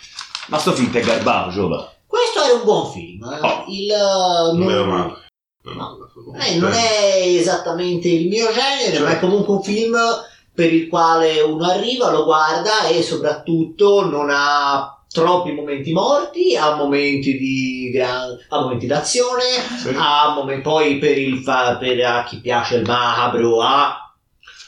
Ma 0.47 0.57
sto 0.57 0.71
film 0.71 0.91
è 0.93 1.01
garbato, 1.01 1.51
Giova. 1.51 1.91
Questo 2.05 2.41
era 2.41 2.53
un 2.53 2.63
buon 2.63 2.91
film. 2.91 3.23
eh. 3.23 3.39
Oh. 3.45 3.65
Il, 3.67 3.91
eh, 3.91 4.57
Non 4.57 4.73
non- 4.73 4.87
male. 4.87 5.13
No. 5.63 5.97
Eh, 6.39 6.55
non 6.55 6.71
è 6.71 7.23
esattamente 7.25 8.07
il 8.07 8.29
mio 8.29 8.47
genere, 8.53 9.03
ma 9.03 9.11
è 9.11 9.19
comunque 9.19 9.55
un 9.55 9.61
film 9.63 9.97
per 10.53 10.73
il 10.73 10.87
quale 10.87 11.41
uno 11.41 11.65
arriva, 11.65 12.09
lo 12.09 12.23
guarda 12.23 12.87
e 12.87 13.01
soprattutto 13.03 14.05
non 14.09 14.29
ha 14.31 14.96
troppi 15.11 15.51
momenti 15.51 15.91
morti, 15.93 16.55
ha 16.55 16.75
momenti 16.75 17.37
di 17.37 17.89
gran- 17.93 18.37
ha 18.49 18.59
momenti 18.61 18.85
d'azione, 18.87 19.43
Sì. 19.81 19.93
ha 19.95 20.33
momenti 20.35 20.61
poi 20.61 20.97
per, 20.97 21.17
il 21.17 21.39
fa- 21.39 21.77
per 21.77 22.03
a 22.05 22.23
chi 22.23 22.39
piace 22.41 22.75
il 22.75 22.83
macabro 22.85 23.61
ha 23.61 24.01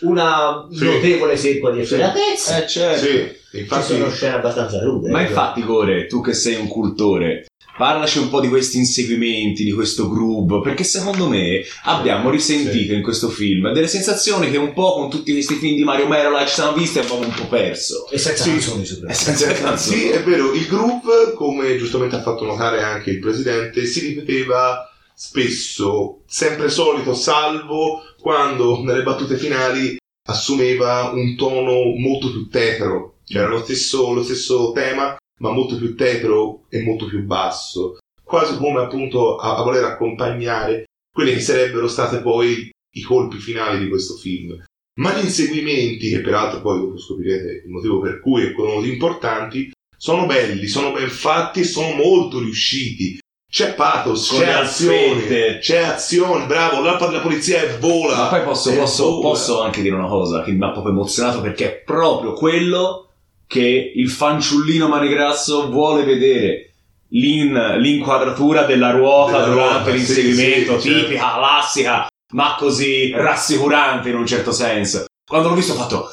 una 0.02 0.66
Sì. 0.72 0.86
notevole 0.86 1.36
secqua 1.38 1.72
di 1.72 1.86
Sì. 1.86 1.94
efferatezza. 1.96 2.64
Eh 2.64 2.68
certo. 2.68 3.06
Sì, 3.06 3.38
Ci 3.52 3.58
infatti 3.60 3.86
sono 3.94 4.10
scene 4.10 4.36
abbastanza 4.36 4.82
rude. 4.82 5.10
Ma 5.10 5.20
eh. 5.22 5.28
infatti, 5.28 5.64
Gore, 5.64 6.06
tu 6.08 6.22
che 6.22 6.34
sei 6.34 6.56
un 6.56 6.68
cultore, 6.68 7.46
Parlaci 7.80 8.18
un 8.20 8.28
po' 8.28 8.42
di 8.42 8.50
questi 8.50 8.76
inseguimenti, 8.76 9.64
di 9.64 9.72
questo 9.72 10.10
groove, 10.10 10.60
perché 10.60 10.84
secondo 10.84 11.30
me 11.30 11.62
abbiamo 11.84 12.30
risentito 12.30 12.92
in 12.92 13.02
questo 13.02 13.30
film 13.30 13.72
delle 13.72 13.88
sensazioni 13.88 14.52
che 14.52 14.58
un 14.58 14.74
po' 14.74 14.96
con 14.96 15.10
tutti 15.10 15.32
questi 15.32 15.54
film 15.56 15.78
di 15.78 15.86
Mario 15.86 16.10
Merola 16.10 16.46
ci 16.46 16.56
siamo 16.56 16.74
visti 16.74 16.98
e 16.98 17.04
abbiamo 17.04 17.22
un 17.26 17.34
po' 17.34 17.48
perso. 17.48 18.10
E 18.10 18.18
senza 18.18 18.44
Sì. 18.44 18.50
canzoni 18.50 18.82
E 18.82 18.86
soprattutto. 18.86 19.14
senza 19.24 19.52
canzoni. 19.54 19.98
Sì, 19.98 20.08
è 20.10 20.22
vero, 20.24 20.52
il 20.52 20.66
groove, 20.68 21.34
come 21.36 21.78
giustamente 21.78 22.18
ha 22.18 22.22
fatto 22.22 22.44
notare 22.44 22.84
anche 22.84 23.12
il 23.12 23.20
presidente, 23.20 23.86
si 23.86 24.02
ripeteva 24.02 24.86
spesso, 25.16 26.24
sempre 26.28 26.68
solito, 26.68 27.14
salvo 27.14 28.02
quando 28.20 28.84
nelle 28.84 29.04
battute 29.04 29.38
finali 29.38 29.98
assumeva 30.28 31.12
un 31.14 31.38
tono 31.38 31.96
molto 31.98 32.30
più 32.30 32.50
tetro, 32.50 33.20
era 33.26 33.48
lo 33.48 33.64
stesso, 33.64 34.12
lo 34.12 34.22
stesso 34.24 34.74
tema, 34.74 35.16
ma 35.40 35.52
molto 35.52 35.78
più 35.78 35.96
tetro 35.96 36.66
e 36.70 36.82
molto 36.82 37.06
più 37.06 37.24
basso, 37.24 37.98
quasi 38.24 38.58
come 38.58 38.82
appunto 38.82 39.36
a, 39.38 39.58
a 39.58 39.64
voler 39.64 39.84
accompagnare 39.84 40.86
quelli 41.12 41.34
che 41.34 41.40
sarebbero 41.40 41.88
state 41.88 42.22
poi 42.22 42.70
i 42.96 43.02
colpi 43.02 43.38
finali 43.38 43.80
di 43.80 43.90
questo 43.90 44.16
film. 44.16 44.64
Ma 45.00 45.14
gli 45.14 45.24
inseguimenti, 45.24 46.10
che 46.10 46.20
peraltro 46.20 46.62
poi 46.62 46.80
dopo 46.80 46.98
scoprirete 46.98 47.64
il 47.66 47.72
motivo 47.72 48.00
per 48.00 48.20
cui 48.20 48.44
e 48.44 48.54
sono 48.56 48.84
importanti, 48.86 49.72
sono 49.98 50.26
belli, 50.26 50.68
sono 50.68 50.92
ben 50.92 51.10
fatti 51.10 51.62
e 51.62 51.66
sono 51.66 51.94
molto 51.96 52.40
riusciti. 52.40 53.18
C'è 53.52 53.74
pathos, 53.74 54.30
c'è 54.30 54.50
azione, 54.52 55.10
alfette. 55.10 55.58
c'è 55.60 55.80
azione, 55.80 56.46
bravo, 56.46 56.82
l'alpa 56.82 57.08
della 57.08 57.22
polizia 57.22 57.62
è 57.62 57.80
vola. 57.80 58.16
Ma 58.16 58.28
poi 58.28 58.44
posso, 58.44 58.70
è 58.70 58.78
posso- 58.78 59.10
vola. 59.10 59.22
posso 59.22 59.62
anche 59.62 59.82
dire 59.82 59.96
una 59.96 60.08
cosa 60.08 60.44
che 60.44 60.52
mi 60.52 60.64
ha 60.64 60.72
proprio 60.72 60.94
emozionato 60.94 61.42
perché 61.42 61.66
è 61.66 61.76
proprio 61.84 62.34
quello 62.34 63.09
che 63.50 63.92
il 63.96 64.10
fanciullino 64.12 64.88
manigrasso 64.88 65.70
vuole 65.72 66.04
vedere. 66.04 66.66
L'in- 67.14 67.78
l'inquadratura 67.80 68.66
della 68.66 68.92
ruota 68.92 69.40
Della 69.40 69.46
durante 69.46 69.74
ruota, 69.74 69.90
sì, 69.90 69.98
l'inseguimento, 69.98 70.80
sì, 70.80 70.90
certo. 70.90 71.06
tipica, 71.08 71.34
classica, 71.34 72.08
ma 72.34 72.56
così 72.60 73.12
rassicurante 73.16 74.10
in 74.10 74.16
un 74.18 74.28
certo 74.28 74.52
senso. 74.52 75.06
Quando 75.28 75.50
l'ho 75.50 75.56
visto 75.56 75.74
ho 75.74 75.78
fatto... 75.78 76.10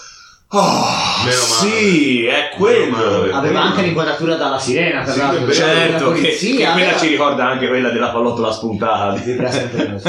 Oh, 0.48 0.84
Meno 1.24 1.40
male. 1.40 1.80
sì, 1.80 2.24
è 2.24 2.50
quello. 2.56 2.96
male. 2.96 3.32
Aveva 3.32 3.60
anche 3.62 3.82
l'inquadratura 3.82 4.36
dalla 4.36 4.58
sirena, 4.58 5.02
tra 5.02 5.12
Sì, 5.12 5.18
l'altro. 5.18 5.52
Certo, 5.52 6.12
che, 6.12 6.28
che 6.36 6.48
quella 6.54 6.70
aveva- 6.72 6.98
ci 6.98 7.08
ricorda 7.08 7.44
anche 7.46 7.66
quella 7.68 7.90
della 7.90 8.08
pallottola 8.08 8.50
spuntata. 8.52 9.18
di-. 9.18 9.36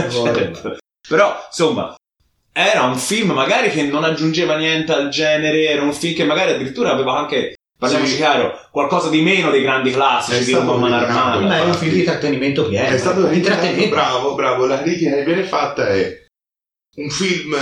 Certo. 0.09 0.77
Però, 1.09 1.43
insomma, 1.47 1.93
era 2.57 2.83
un 2.83 2.97
film 2.97 3.33
magari 3.33 3.69
che 3.69 3.83
non 3.83 4.03
aggiungeva 4.03 4.57
niente 4.57 4.91
al 4.91 5.09
genere, 5.09 5.67
era 5.67 5.83
un 5.83 5.93
film 5.93 6.15
che 6.15 6.23
magari 6.23 6.53
addirittura 6.53 6.91
aveva 6.91 7.15
anche, 7.15 7.55
parliamoci 7.77 8.13
Sì. 8.13 8.17
chiaro, 8.17 8.67
qualcosa 8.71 9.09
di 9.09 9.21
meno 9.21 9.51
dei 9.51 9.61
grandi 9.61 9.91
È 9.91 9.93
classici 9.93 10.39
di 10.39 10.51
stato 10.51 10.65
Roma 10.71 10.87
Man 10.89 10.93
eliminato, 10.93 11.19
Armata. 11.19 11.45
Ma 11.45 11.57
è 11.57 11.65
un 11.65 11.73
film 11.75 11.91
di 11.91 11.99
intrattenimento 11.99 12.67
pieno. 12.67 12.87
È 12.87 12.97
stato 12.97 13.19
ecco, 13.19 13.29
ritirato, 13.29 13.65
intrattenimento. 13.65 13.95
bravo, 13.95 14.35
bravo. 14.35 14.65
La 14.65 14.81
critica 14.81 15.15
che 15.15 15.23
viene 15.23 15.43
fatta 15.43 15.87
è 15.87 16.25
un 16.95 17.09
film 17.11 17.55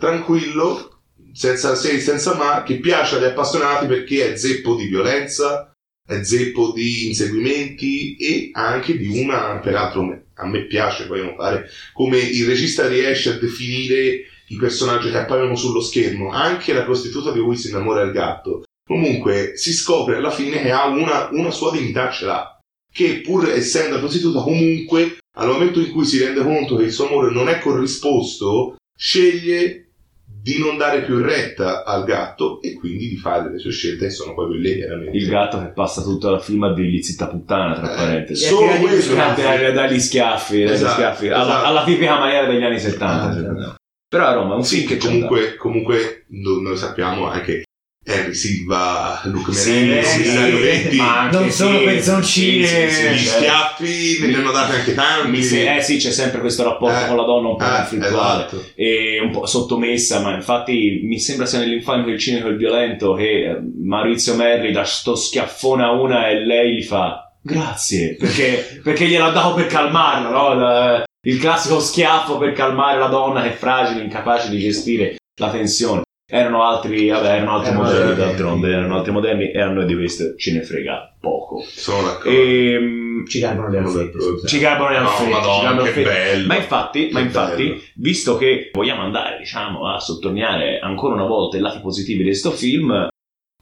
tranquillo, 0.00 1.00
senza 1.34 1.74
se 1.74 1.90
e 1.90 2.00
senza 2.00 2.34
ma, 2.34 2.62
che 2.62 2.78
piace 2.78 3.16
agli 3.16 3.24
appassionati 3.24 3.86
perché 3.86 4.32
è 4.32 4.36
zeppo 4.36 4.76
di 4.76 4.86
violenza, 4.86 5.70
è 6.06 6.22
zeppo 6.22 6.72
di 6.72 7.08
inseguimenti 7.08 8.16
e 8.16 8.48
anche 8.54 8.96
di 8.96 9.20
una, 9.22 9.58
peraltro 9.58 10.22
a 10.40 10.46
me 10.46 10.64
piace 10.66 11.06
poi 11.06 11.20
notare 11.20 11.68
come 11.92 12.18
il 12.18 12.46
regista 12.46 12.86
riesce 12.88 13.30
a 13.30 13.38
definire 13.38 14.22
i 14.48 14.56
personaggi 14.56 15.10
che 15.10 15.18
appaiono 15.18 15.54
sullo 15.54 15.80
schermo, 15.80 16.30
anche 16.30 16.72
la 16.72 16.82
prostituta 16.82 17.32
di 17.32 17.40
cui 17.40 17.56
si 17.56 17.68
innamora 17.68 18.02
il 18.02 18.12
gatto. 18.12 18.62
Comunque 18.86 19.52
si 19.56 19.72
scopre 19.72 20.16
alla 20.16 20.30
fine 20.30 20.62
che 20.62 20.70
ha 20.70 20.86
una, 20.86 21.28
una 21.32 21.50
sua 21.50 21.70
dignità, 21.70 22.10
ce 22.10 22.24
l'ha 22.24 22.52
che 22.90 23.20
pur 23.20 23.48
essendo 23.50 23.98
prostituta 23.98 24.40
comunque 24.40 25.18
al 25.36 25.48
momento 25.48 25.78
in 25.78 25.90
cui 25.92 26.04
si 26.04 26.18
rende 26.18 26.42
conto 26.42 26.74
che 26.76 26.84
il 26.84 26.92
suo 26.92 27.06
amore 27.06 27.30
non 27.30 27.48
è 27.48 27.60
corrisposto 27.60 28.76
sceglie 28.96 29.84
di 30.24 30.58
non 30.58 30.76
dare 30.76 31.02
più 31.02 31.20
retta 31.20 31.84
al 31.84 32.04
gatto 32.04 32.60
e 32.62 32.74
quindi 32.74 33.08
di 33.08 33.16
fare 33.16 33.52
le 33.52 33.58
sue 33.58 33.70
scelte 33.70 34.06
che 34.06 34.10
sono 34.10 34.34
poi 34.34 34.46
quelle 34.46 34.74
chiaramente 34.76 35.16
Il 35.16 35.28
gatto 35.28 35.58
che 35.58 35.72
passa 35.72 36.02
tutta 36.02 36.30
la 36.30 36.38
film 36.38 36.62
a 36.62 36.72
dirgli 36.74 37.00
zitta 37.02 37.28
puttana, 37.28 37.74
tra 37.74 37.92
Eh, 37.92 37.96
parentesi. 37.96 38.44
E 38.44 38.48
solo 38.48 38.66
tiragli 38.66 38.80
gli 38.80 38.88
questo 38.88 39.10
schiaffi. 39.12 39.42
Dagli, 39.42 39.74
dagli 39.74 40.00
schiaffi, 40.00 40.58
dagli 40.62 40.72
Esatto, 40.72 40.92
schiaffi, 40.94 41.28
alla, 41.28 41.42
esatto. 41.42 41.66
alla 41.66 41.84
tipica 41.84 42.18
maniera 42.18 42.46
degli 42.46 42.62
anni 42.62 42.80
70. 42.80 43.66
Ah. 43.68 43.76
Però 44.08 44.26
a 44.26 44.32
Roma 44.32 44.54
è 44.54 44.56
un 44.56 44.64
sì, 44.64 44.76
film 44.78 44.88
che 44.88 44.96
comunque, 44.96 45.56
comunque 45.56 46.24
no- 46.28 46.60
noi 46.60 46.76
sappiamo 46.78 47.28
anche 47.28 47.64
Henry 48.02 48.32
Silva, 48.32 49.20
Sì, 49.50 49.70
Menendez, 49.70 50.06
sì, 50.22 50.34
Dario 50.34 50.58
Vetti, 50.60 50.96
ma 50.96 51.28
Non 51.30 51.50
sono 51.50 51.76
sì, 51.78 51.84
pezzoncine. 51.84 52.66
sì, 52.66 52.88
sì, 52.90 53.08
gli 53.10 53.18
sì, 53.18 53.26
schiaffi 53.26 54.18
ne 54.26 54.34
hanno 54.36 54.50
dati 54.50 54.72
anche 54.76 54.94
tanti 54.94 55.38
eh 55.66 55.82
sì, 55.82 55.98
c'è 55.98 56.10
sempre 56.10 56.40
questo 56.40 56.62
rapporto 56.64 57.04
Eh, 57.04 57.06
con 57.06 57.16
la 57.16 57.24
donna 57.24 57.48
un 57.48 57.56
po' 57.58 57.64
Eh, 57.66 57.68
conflittuale 57.68 58.46
esatto. 58.46 58.64
e 58.76 59.20
un 59.22 59.30
po' 59.30 59.44
sottomessa, 59.44 60.20
ma 60.22 60.34
infatti 60.34 61.00
mi 61.04 61.18
sembra 61.20 61.44
sia 61.44 61.58
nell'infame 61.58 62.04
del 62.06 62.18
cinema 62.18 62.48
il 62.48 62.56
violento 62.56 63.12
che 63.12 63.24
eh, 63.44 63.58
Maurizio 63.84 64.36
Merri 64.36 64.72
dà 64.72 64.84
sto 64.84 65.14
schiaffone 65.14 65.82
a 65.82 65.92
una 65.92 66.28
e 66.30 66.46
lei 66.46 66.76
gli 66.76 66.82
fa 66.82 67.30
grazie, 67.42 68.16
perché, 68.18 68.80
perché 68.82 69.06
gliel'ha 69.06 69.30
dato 69.30 69.52
per 69.54 69.66
calmarla, 69.66 70.30
no? 70.30 71.02
Il, 71.28 71.38
classico 71.38 71.78
schiaffo 71.80 72.38
per 72.38 72.52
calmare 72.52 72.98
la 72.98 73.06
donna 73.08 73.42
che 73.42 73.50
è 73.50 73.56
fragile, 73.56 74.02
incapace 74.02 74.48
di 74.50 74.58
gestire 74.58 75.16
la 75.40 75.50
tensione. 75.50 76.02
Erano 76.30 76.62
altri, 76.62 77.08
vabbè, 77.08 77.26
erano 77.36 77.54
altri 77.56 77.70
Erano 77.70 77.84
modelli 77.84 78.14
d'altronde, 78.14 78.70
erano 78.70 78.96
altri 78.96 79.12
modelli 79.12 79.50
e 79.50 79.60
a 79.62 79.68
noi 79.68 79.86
di 79.86 79.94
questo 79.94 80.34
ce 80.36 80.52
ne 80.52 80.62
frega 80.62 81.16
poco. 81.20 81.62
sono 81.66 82.02
d'accordo 82.02 82.30
Ehm, 82.30 83.26
Ci 83.26 83.40
garbono 83.40 83.68
le 83.70 83.78
alfette, 83.78 84.18
Ci 84.46 84.58
garbano 84.58 84.90
le 84.90 84.98
No, 85.00 85.08
alfette, 85.08 85.24
ci 85.24 85.30
madonna, 85.30 85.70
che 85.82 85.88
alfette. 85.88 86.02
bello. 86.02 86.46
Ma 86.46 86.56
infatti, 86.56 87.08
ma 87.12 87.20
infatti 87.20 87.62
bello. 87.68 87.80
visto 87.96 88.36
che 88.36 88.70
vogliamo 88.74 89.02
andare, 89.02 89.38
diciamo, 89.38 89.86
a 89.90 89.98
sottolineare 90.00 90.78
ancora 90.80 91.14
una 91.14 91.24
volta 91.26 91.56
i 91.56 91.60
lati 91.60 91.80
positivi 91.80 92.18
di 92.18 92.24
questo 92.28 92.50
film, 92.52 92.90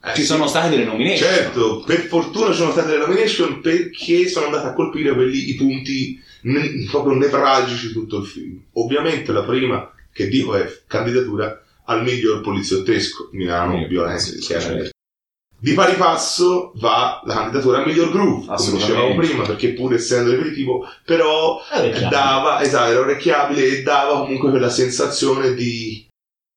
Eh, 0.04 0.14
ci 0.14 0.20
sì. 0.22 0.26
sono 0.26 0.46
state 0.48 0.68
delle 0.68 0.84
nomination. 0.84 1.28
Certo, 1.28 1.82
per 1.86 1.98
fortuna 2.00 2.50
ci 2.50 2.56
sono 2.58 2.70
state 2.72 2.92
le 2.92 2.98
nomination 2.98 3.60
perché 3.60 4.28
sono 4.28 4.46
andate 4.46 4.66
a 4.68 4.72
colpire 4.74 5.14
quelli, 5.14 5.50
i 5.50 5.54
punti 5.54 6.20
ne- 6.46 6.86
proprio 6.90 7.14
nevralgici 7.14 7.92
tutto 7.92 8.18
il 8.18 8.26
film. 8.26 8.60
Ovviamente 8.74 9.32
la 9.32 9.44
prima 9.44 9.90
che 10.12 10.28
dico 10.28 10.54
è 10.54 10.82
candidatura 10.86 11.60
al 11.86 12.02
miglior 12.02 12.40
poliziottesco 12.40 13.28
Milano, 13.32 13.78
Sì, 13.78 13.86
violenza, 13.86 14.32
chiaramente. 14.38 14.82
certo. 14.82 14.94
Di 15.58 15.72
pari 15.72 15.94
passo 15.96 16.72
va 16.76 17.22
la 17.24 17.34
candidatura 17.34 17.78
al 17.78 17.86
miglior 17.86 18.10
groove, 18.10 18.46
come 18.46 18.70
dicevamo 18.72 19.14
prima, 19.16 19.42
perché 19.44 19.72
pur 19.72 19.94
essendo 19.94 20.30
ripetitivo, 20.32 20.86
però 21.04 21.60
orecchiabile. 21.72 22.08
dava, 22.10 22.62
esatto, 22.62 22.90
era 22.90 23.00
orecchiabile 23.00 23.64
e 23.66 23.82
dava 23.82 24.18
comunque 24.20 24.50
quella 24.50 24.68
sensazione 24.68 25.54
di 25.54 26.06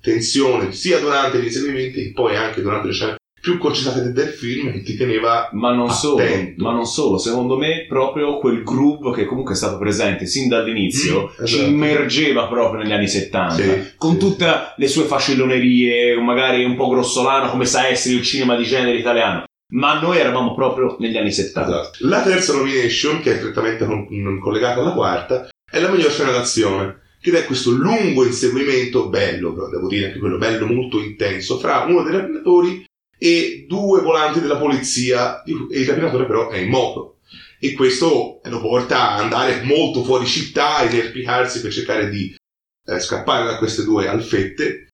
tensione 0.01 0.71
sia 0.73 0.99
durante 0.99 1.39
gli 1.41 1.45
inseguimenti 1.45 2.03
che 2.03 2.11
poi 2.13 2.35
anche 2.35 2.61
durante 2.61 2.87
le 2.87 2.93
scene 2.93 3.15
più 3.41 3.57
concitate 3.57 4.11
del- 4.11 4.27
film 4.29 4.71
che 4.71 4.83
ti 4.83 4.95
teneva 4.95 5.49
Ma 5.53 5.73
non 5.73 5.89
solo, 5.89 6.21
Attento. 6.23 6.63
ma 6.63 6.71
non 6.71 6.85
solo, 6.85 7.17
secondo 7.17 7.57
me 7.57 7.85
proprio 7.87 8.37
quel 8.37 8.63
groove 8.63 9.11
che 9.13 9.25
comunque 9.25 9.53
è 9.53 9.57
stato 9.57 9.77
presente 9.77 10.25
sin 10.25 10.47
dall'inizio 10.47 11.31
Mm, 11.41 11.45
ci 11.45 11.55
esatto. 11.55 11.69
immergeva 11.69 12.47
proprio 12.47 12.81
negli 12.81 12.91
anni 12.91 13.07
70 13.07 13.53
Sì, 13.55 13.93
con 13.97 14.13
sì. 14.13 14.17
tutte 14.17 14.45
le 14.75 14.87
sue 14.87 15.03
facilonerie, 15.05 16.19
magari 16.21 16.63
un 16.63 16.75
po' 16.75 16.89
grossolano 16.89 17.49
come 17.49 17.65
sa 17.65 17.87
essere 17.87 18.15
il 18.15 18.23
cinema 18.23 18.55
di 18.55 18.63
genere 18.63 18.97
italiano, 18.97 19.43
ma 19.73 19.99
noi 19.99 20.17
eravamo 20.17 20.53
proprio 20.53 20.95
negli 20.99 21.17
anni 21.17 21.31
70. 21.31 21.69
Esatto. 21.81 21.97
La 22.07 22.21
terza 22.21 22.53
nomination, 22.53 23.21
che 23.21 23.33
è 23.33 23.37
strettamente 23.37 23.85
collegata 24.41 24.81
alla 24.81 24.91
quarta, 24.93 25.47
è 25.69 25.79
la 25.79 25.89
miglior 25.89 26.11
scena 26.11 26.31
d'azione, 26.31 27.01
che 27.21 27.31
è 27.37 27.45
questo 27.45 27.71
lungo 27.71 28.25
inseguimento, 28.25 29.09
bello, 29.09 29.53
però 29.53 29.67
devo 29.69 29.87
dire 29.87 30.07
anche 30.07 30.19
quello 30.19 30.37
bello, 30.37 30.65
molto 30.67 30.99
intenso, 30.99 31.57
fra 31.59 31.85
uno 31.87 32.01
dei 32.03 32.13
rapinatori 32.13 32.85
e 33.19 33.65
due 33.67 34.01
volanti 34.01 34.39
della 34.39 34.57
polizia, 34.57 35.43
e 35.43 35.51
il 35.51 35.87
rapinatore 35.87 36.25
però 36.25 36.49
è 36.49 36.57
in 36.57 36.69
moto. 36.69 37.17
E 37.59 37.73
questo 37.73 38.39
lo 38.41 38.61
porta 38.61 39.11
ad 39.11 39.19
andare 39.19 39.61
molto 39.63 40.03
fuori 40.03 40.25
città, 40.25 40.81
inerpicarsi 40.83 41.61
per 41.61 41.71
cercare 41.71 42.09
di 42.09 42.33
eh, 42.87 42.99
scappare 42.99 43.43
da 43.43 43.57
queste 43.57 43.83
due 43.83 44.07
alfette. 44.07 44.87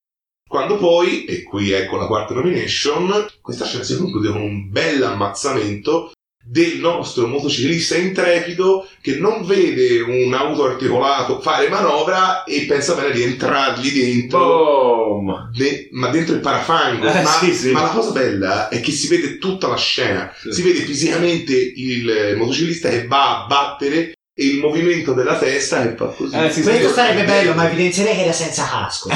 Quando 0.48 0.78
poi, 0.78 1.26
e 1.26 1.44
qui 1.44 1.72
ecco 1.72 1.96
la 1.96 2.08
quarta 2.08 2.34
nomination, 2.34 3.28
questa 3.42 3.66
scena 3.66 3.84
si 3.84 3.98
conclude 3.98 4.30
con 4.30 4.42
un 4.42 4.70
bel 4.70 5.04
ammazzamento 5.04 6.12
del 6.48 6.78
nostro 6.78 7.26
motociclista 7.28 7.98
intrepido 7.98 8.88
che 9.02 9.16
non 9.16 9.44
vede 9.46 10.02
un 10.02 10.32
auto 10.34 10.66
articolato 10.66 11.42
fare 11.42 11.70
manovra 11.70 12.44
e 12.44 12.66
pensa 12.68 12.94
bene 12.94 13.12
di 13.12 13.24
entrargli 13.24 13.92
dentro, 13.92 15.50
de- 15.56 15.90
ma 15.92 16.10
dentro 16.10 16.36
il 16.36 16.42
parafango. 16.42 17.08
Eh, 17.08 17.22
ma, 17.24 17.32
sì, 17.32 17.54
sì. 17.54 17.72
ma 17.72 17.82
la 17.82 17.90
cosa 17.90 18.12
bella 18.12 18.70
è 18.70 18.80
che 18.80 18.92
si 18.92 19.08
vede 19.08 19.38
tutta 19.40 19.68
la 19.68 19.76
scena, 19.78 20.32
Sì. 20.40 20.52
si 20.52 20.62
vede 20.62 20.80
fisicamente 20.82 21.54
il 21.54 22.36
motociclista 22.38 22.90
che 22.90 23.08
va 23.08 23.44
a 23.44 23.46
battere 23.48 24.15
e 24.38 24.48
il 24.48 24.60
movimento 24.60 25.14
della 25.14 25.38
testa 25.38 25.82
che 25.82 25.96
fa 25.96 26.08
così. 26.08 26.36
Eh, 26.36 26.50
sì, 26.50 26.62
sì, 26.62 26.68
Questo 26.68 26.90
sì. 26.90 26.94
sarebbe 26.94 27.24
bello, 27.24 27.54
ma 27.54 27.68
evidenzierei 27.68 28.16
che 28.16 28.24
era 28.24 28.34
senza 28.34 28.68
casco. 28.70 29.08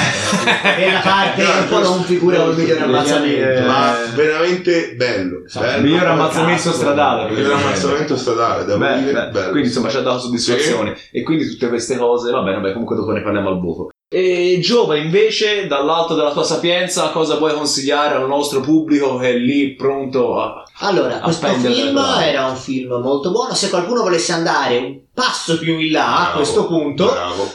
e 0.77 0.91
la 0.91 1.01
parte 1.01 1.43
un 1.43 1.67
po' 1.67 1.79
non 1.79 2.03
figura 2.03 2.43
un 2.43 2.55
migliore 2.55 2.79
ammazzamento. 2.79 3.49
Eh, 3.49 3.61
Ma 3.61 3.97
veramente 4.15 4.93
bello. 4.95 5.43
Sì. 5.45 5.59
bello. 5.59 5.81
Miglior 5.81 6.05
ammazzamento 6.07 6.71
stradale. 6.71 7.31
Miglior 7.31 7.51
ammazzamento 7.51 8.15
stradale, 8.15 8.63
devo 8.63 8.77
Beh, 8.77 8.99
dire. 8.99 9.11
beh, 9.11 9.27
bello. 9.27 9.49
quindi 9.49 9.67
insomma 9.67 9.89
ci 9.89 9.97
ha 9.97 10.01
dato 10.01 10.19
soddisfazione 10.19 10.95
e 11.11 11.21
quindi 11.23 11.49
tutte 11.49 11.67
queste 11.67 11.97
cose 11.97 12.31
va 12.31 12.39
bene 12.41 12.55
vabbè 12.55 12.71
comunque 12.71 12.95
dopo 12.95 13.11
ne 13.11 13.21
parliamo 13.21 13.49
al 13.49 13.59
voto 13.59 13.89
e 14.11 14.57
Giova 14.59 14.95
invece 14.97 15.67
dall'alto 15.67 16.15
della 16.15 16.31
tua 16.31 16.43
sapienza 16.43 17.09
cosa 17.09 17.35
vuoi 17.35 17.53
consigliare 17.53 18.15
al 18.15 18.27
nostro 18.27 18.59
pubblico 18.59 19.17
che 19.17 19.29
è 19.29 19.35
lì 19.35 19.75
pronto 19.75 20.39
a 20.41 20.63
Allora, 20.79 21.19
questo 21.19 21.45
Appendere 21.45 21.73
film 21.75 21.93
la- 21.93 22.25
era 22.27 22.47
un 22.47 22.55
film 22.55 22.99
molto 23.01 23.29
buono. 23.31 23.53
Se 23.53 23.69
qualcuno 23.69 24.01
volesse 24.01 24.31
andare 24.31 24.77
un 24.77 24.97
passo 25.13 25.59
più 25.59 25.77
in 25.77 25.91
là 25.91 26.15
a 26.15 26.21
Bravo, 26.23 26.35
questo 26.37 26.65
punto, 26.65 27.05
Bravo. 27.05 27.51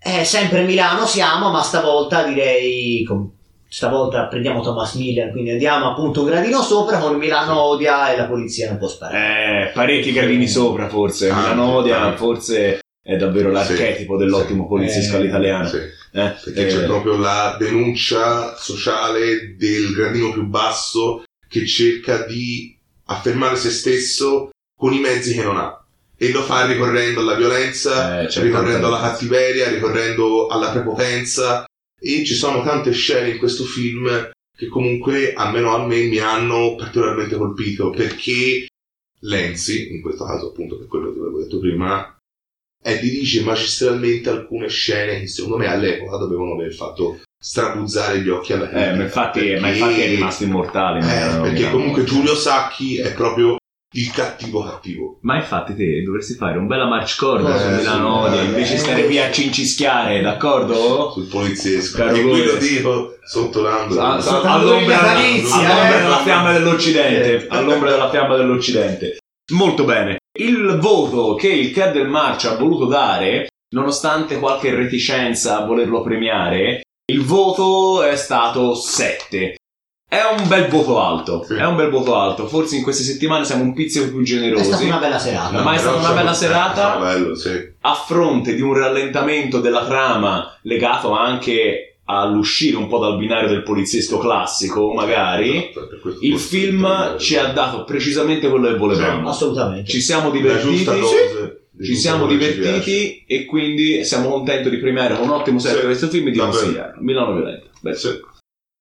eh, 0.00 0.24
sempre 0.24 0.62
Milano 0.64 1.06
siamo, 1.06 1.50
ma 1.50 1.62
stavolta 1.62 2.24
direi. 2.24 3.04
com- 3.04 3.30
Stavolta 3.68 4.26
prendiamo 4.26 4.60
Thomas 4.60 4.94
Miller, 4.96 5.30
quindi 5.30 5.50
andiamo 5.52 5.90
appunto 5.92 6.20
un 6.20 6.26
gradino 6.26 6.60
sopra 6.60 6.98
con 6.98 7.14
Milano 7.16 7.58
odia 7.58 8.12
e 8.12 8.16
la 8.18 8.24
polizia 8.26 8.68
non 8.68 8.76
può 8.76 8.86
sparare. 8.88 9.68
eh, 9.68 9.72
parecchi 9.72 10.12
gradini 10.12 10.46
sopra 10.46 10.88
forse 10.90 11.28
Tanti, 11.28 11.42
Milano 11.54 11.76
odia 11.76 11.96
tanti. 12.00 12.16
forse 12.18 12.80
è 13.02 13.16
davvero 13.16 13.50
l'archetipo 13.50 14.16
Sì, 14.16 14.24
dell'ottimo 14.24 14.62
sì. 14.62 14.68
poliziesco 14.68 15.14
Eh, 15.14 15.16
all'italiano. 15.18 15.68
Sì, 15.68 15.76
eh, 15.76 16.34
perché 16.44 16.66
eh, 16.66 16.66
c'è 16.66 16.84
proprio 16.84 17.16
la 17.16 17.56
denuncia 17.58 18.56
sociale 18.56 19.56
del 19.56 19.92
gradino 19.92 20.32
più 20.32 20.44
basso 20.46 21.24
che 21.48 21.66
cerca 21.66 22.24
di 22.24 22.76
affermare 23.06 23.56
se 23.56 23.70
stesso 23.70 24.50
con 24.78 24.92
i 24.92 25.00
mezzi 25.00 25.34
che 25.34 25.42
non 25.42 25.56
ha. 25.56 25.84
E 26.16 26.30
lo 26.30 26.42
fa 26.42 26.66
ricorrendo 26.66 27.20
alla 27.20 27.34
violenza, 27.34 28.22
eh, 28.22 28.26
c'è 28.26 28.42
ricorrendo 28.42 28.86
alla 28.86 29.00
tanta- 29.00 29.12
cattiveria, 29.12 29.68
ricorrendo 29.68 30.46
alla 30.46 30.70
prepotenza. 30.70 31.64
E 32.00 32.24
ci 32.24 32.34
sono 32.34 32.62
tante 32.62 32.92
scene 32.92 33.30
in 33.30 33.38
questo 33.38 33.64
film 33.64 34.30
che 34.56 34.68
comunque 34.68 35.32
almeno 35.34 35.74
a 35.74 35.86
me 35.86 36.04
mi 36.04 36.18
hanno 36.18 36.74
particolarmente 36.76 37.36
colpito 37.36 37.90
perché 37.90 38.66
Lenzi, 39.24 39.92
in 39.94 40.00
questo 40.00 40.24
caso 40.24 40.48
appunto 40.48 40.78
per 40.78 40.88
quello 40.88 41.12
che 41.12 41.18
avevo 41.20 41.38
detto 41.40 41.58
prima, 41.60 42.16
eh, 42.82 42.98
dirige 42.98 43.42
magistralmente 43.42 44.28
alcune 44.30 44.68
scene 44.68 45.20
che 45.20 45.28
secondo 45.28 45.56
me 45.56 45.66
all'epoca 45.66 46.16
dovevano 46.16 46.54
aver 46.54 46.72
fatto 46.74 47.20
strabuzzare 47.38 48.20
gli 48.20 48.28
occhi 48.28 48.52
alla 48.52 48.68
eh, 48.68 48.70
critica. 48.70 48.94
ma 48.96 49.02
infatti, 49.02 49.38
ma 49.40 49.60
Perché- 49.60 49.68
infatti 49.78 50.00
è 50.00 50.08
rimasto 50.08 50.44
immortale 50.44 50.98
eh, 51.00 51.40
perché 51.40 51.70
comunque 51.70 52.04
Giulio 52.04 52.34
Sacchi 52.34 52.98
è 52.98 53.12
proprio 53.14 53.56
il 53.94 54.10
cattivo 54.10 54.62
cattivo. 54.64 55.18
Ma 55.20 55.36
infatti 55.36 55.74
te 55.76 56.02
dovresti 56.02 56.32
fare 56.34 56.56
un 56.56 56.66
bella 56.66 56.86
march 56.86 57.16
cord 57.18 57.46
Eh, 57.46 57.58
su 57.58 57.68
Milano 57.68 58.22
sì, 58.24 58.28
Odia 58.30 58.40
eh, 58.40 58.44
invece 58.46 58.74
eh, 58.74 58.78
stare 58.78 59.06
via 59.06 59.26
a 59.26 59.30
cincischiare, 59.30 60.22
d'accordo? 60.22 61.10
sul 61.12 61.26
poliziesco. 61.26 61.96
Caro 61.98 62.16
e 62.16 62.22
qui 62.22 62.42
lo 62.44 62.54
dico 62.56 63.16
sotto 63.22 63.60
l'angolo. 63.60 64.00
A- 64.00 64.16
a- 64.16 64.52
all'ombra, 64.54 65.22
eh. 65.22 65.42
della 65.42 66.20
fiamma 66.24 66.52
dell'Occidente, 66.52 67.34
Eh. 67.34 67.46
all'ombra 67.50 67.90
della 67.90 68.08
fiamma 68.08 68.36
dell'Occidente. 68.36 69.18
Molto 69.52 69.84
bene. 69.84 70.16
Il 70.38 70.78
voto 70.80 71.34
che 71.34 71.48
il 71.48 71.72
Club 71.72 71.92
del 71.92 72.08
March 72.08 72.44
ha 72.46 72.56
voluto 72.56 72.86
dare, 72.86 73.48
nonostante 73.74 74.38
qualche 74.38 74.74
reticenza 74.74 75.58
a 75.58 75.66
volerlo 75.66 76.02
premiare, 76.02 76.80
il 77.12 77.22
voto 77.22 78.02
è 78.02 78.16
stato 78.16 78.74
7. 78.74 79.56
È 80.08 80.20
un 80.38 80.46
bel 80.48 80.68
voto 80.68 81.00
alto, 81.00 81.42
Sì. 81.44 81.54
è 81.54 81.64
un 81.66 81.76
bel 81.76 81.90
voto 81.90 82.16
alto. 82.16 82.46
Forse 82.46 82.76
in 82.76 82.82
queste 82.82 83.02
settimane 83.02 83.44
siamo 83.44 83.62
un 83.62 83.72
pizzico 83.74 84.08
più 84.10 84.20
È 84.22 84.24
stata 84.26 84.40
generosi. 84.40 84.84
una 84.86 84.98
bella 84.98 85.18
serata. 85.18 85.62
Ma 85.62 85.72
è 85.74 85.78
stata 85.78 85.96
una 85.96 86.12
bella 86.12 86.30
insomma, 86.30 86.34
serata. 86.34 86.96
bello, 86.98 87.34
sì. 87.34 87.72
a 87.80 87.94
fronte 87.94 88.54
di 88.54 88.60
un 88.62 88.74
rallentamento 88.74 89.60
della 89.60 89.84
trama 89.86 90.58
legato 90.62 91.12
anche 91.12 91.91
all'uscire 92.04 92.76
un 92.76 92.88
po' 92.88 92.98
dal 92.98 93.16
binario 93.16 93.48
del 93.48 93.62
poliziesco 93.62 94.18
classico, 94.18 94.92
magari, 94.92 95.68
Esatto, 95.68 95.86
per 95.88 96.00
questo 96.00 96.24
il 96.24 96.38
film 96.38 97.16
sì. 97.16 97.24
ci 97.24 97.36
ha 97.36 97.52
dato 97.52 97.84
precisamente 97.84 98.48
quello 98.48 98.68
che 98.68 98.76
volevamo. 98.76 99.28
Assolutamente. 99.28 99.90
Ci 99.90 100.00
siamo 100.00 100.30
divertiti, 100.30 100.84
dose 100.84 101.60
di 101.70 101.86
ci 101.86 101.96
siamo 101.96 102.26
che 102.26 102.32
ci 102.32 102.38
divertiti 102.38 103.24
e 103.26 103.44
quindi 103.46 104.04
siamo 104.04 104.28
contenti 104.28 104.68
di 104.68 104.76
premiare 104.78 105.16
con 105.16 105.24
un 105.24 105.30
ottimo 105.30 105.58
set 105.58 105.78
Sì, 105.78 105.84
questo 105.84 106.08
film 106.08 106.28
e 106.28 106.30
di 106.30 106.38
consigliarlo. 106.38 107.02
Milano 107.02 107.32
Violenta. 107.32 107.66
Beh. 107.80 107.94
Sì. 107.94 108.20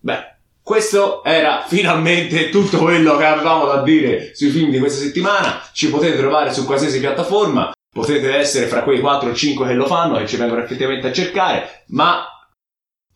Beh, 0.03 0.35
questo 0.61 1.23
era 1.23 1.63
finalmente 1.67 2.49
tutto 2.49 2.79
quello 2.79 3.17
che 3.17 3.25
avevamo 3.25 3.65
da 3.65 3.81
dire 3.81 4.31
sui 4.35 4.49
film 4.49 4.69
di 4.69 4.79
questa 4.79 5.01
settimana. 5.01 5.61
Ci 5.71 5.89
potete 5.89 6.17
trovare 6.17 6.53
su 6.53 6.65
qualsiasi 6.65 6.99
piattaforma. 6.99 7.71
Potete 7.93 8.33
essere 8.35 8.67
fra 8.67 8.83
quei 8.83 8.99
4 8.99 9.29
o 9.29 9.33
5 9.33 9.67
che 9.67 9.73
lo 9.73 9.85
fanno, 9.85 10.17
che 10.17 10.27
ci 10.27 10.37
vengono 10.37 10.63
effettivamente 10.63 11.07
a 11.07 11.11
cercare, 11.11 11.83
ma 11.87 12.25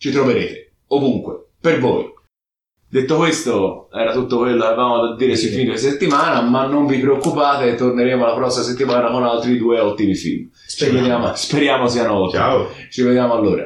ci 0.05 0.11
troverete 0.11 0.73
ovunque, 0.89 1.47
per 1.59 1.79
voi. 1.79 2.13
Detto 2.87 3.17
questo, 3.17 3.89
era 3.91 4.13
tutto 4.13 4.37
quello 4.37 4.61
che 4.61 4.67
avevamo 4.67 4.99
da 4.99 5.15
dire 5.15 5.35
sui 5.35 5.49
film 5.49 5.63
di 5.63 5.69
questa 5.69 5.89
settimana, 5.89 6.41
ma 6.41 6.67
non 6.67 6.85
vi 6.85 6.99
preoccupate, 6.99 7.73
torneremo 7.73 8.23
la 8.23 8.35
prossima 8.35 8.63
settimana 8.63 9.09
con 9.09 9.23
altri 9.23 9.57
due 9.57 9.79
ottimi 9.79 10.13
film. 10.13 10.49
Ci 10.51 10.69
Speriamo. 10.69 10.99
vediamo, 11.01 11.35
speriamo 11.35 11.87
siano 11.87 12.13
ottimi. 12.19 12.43
Ciao. 12.43 12.69
Ci 12.91 13.01
vediamo 13.01 13.33
allora. 13.33 13.63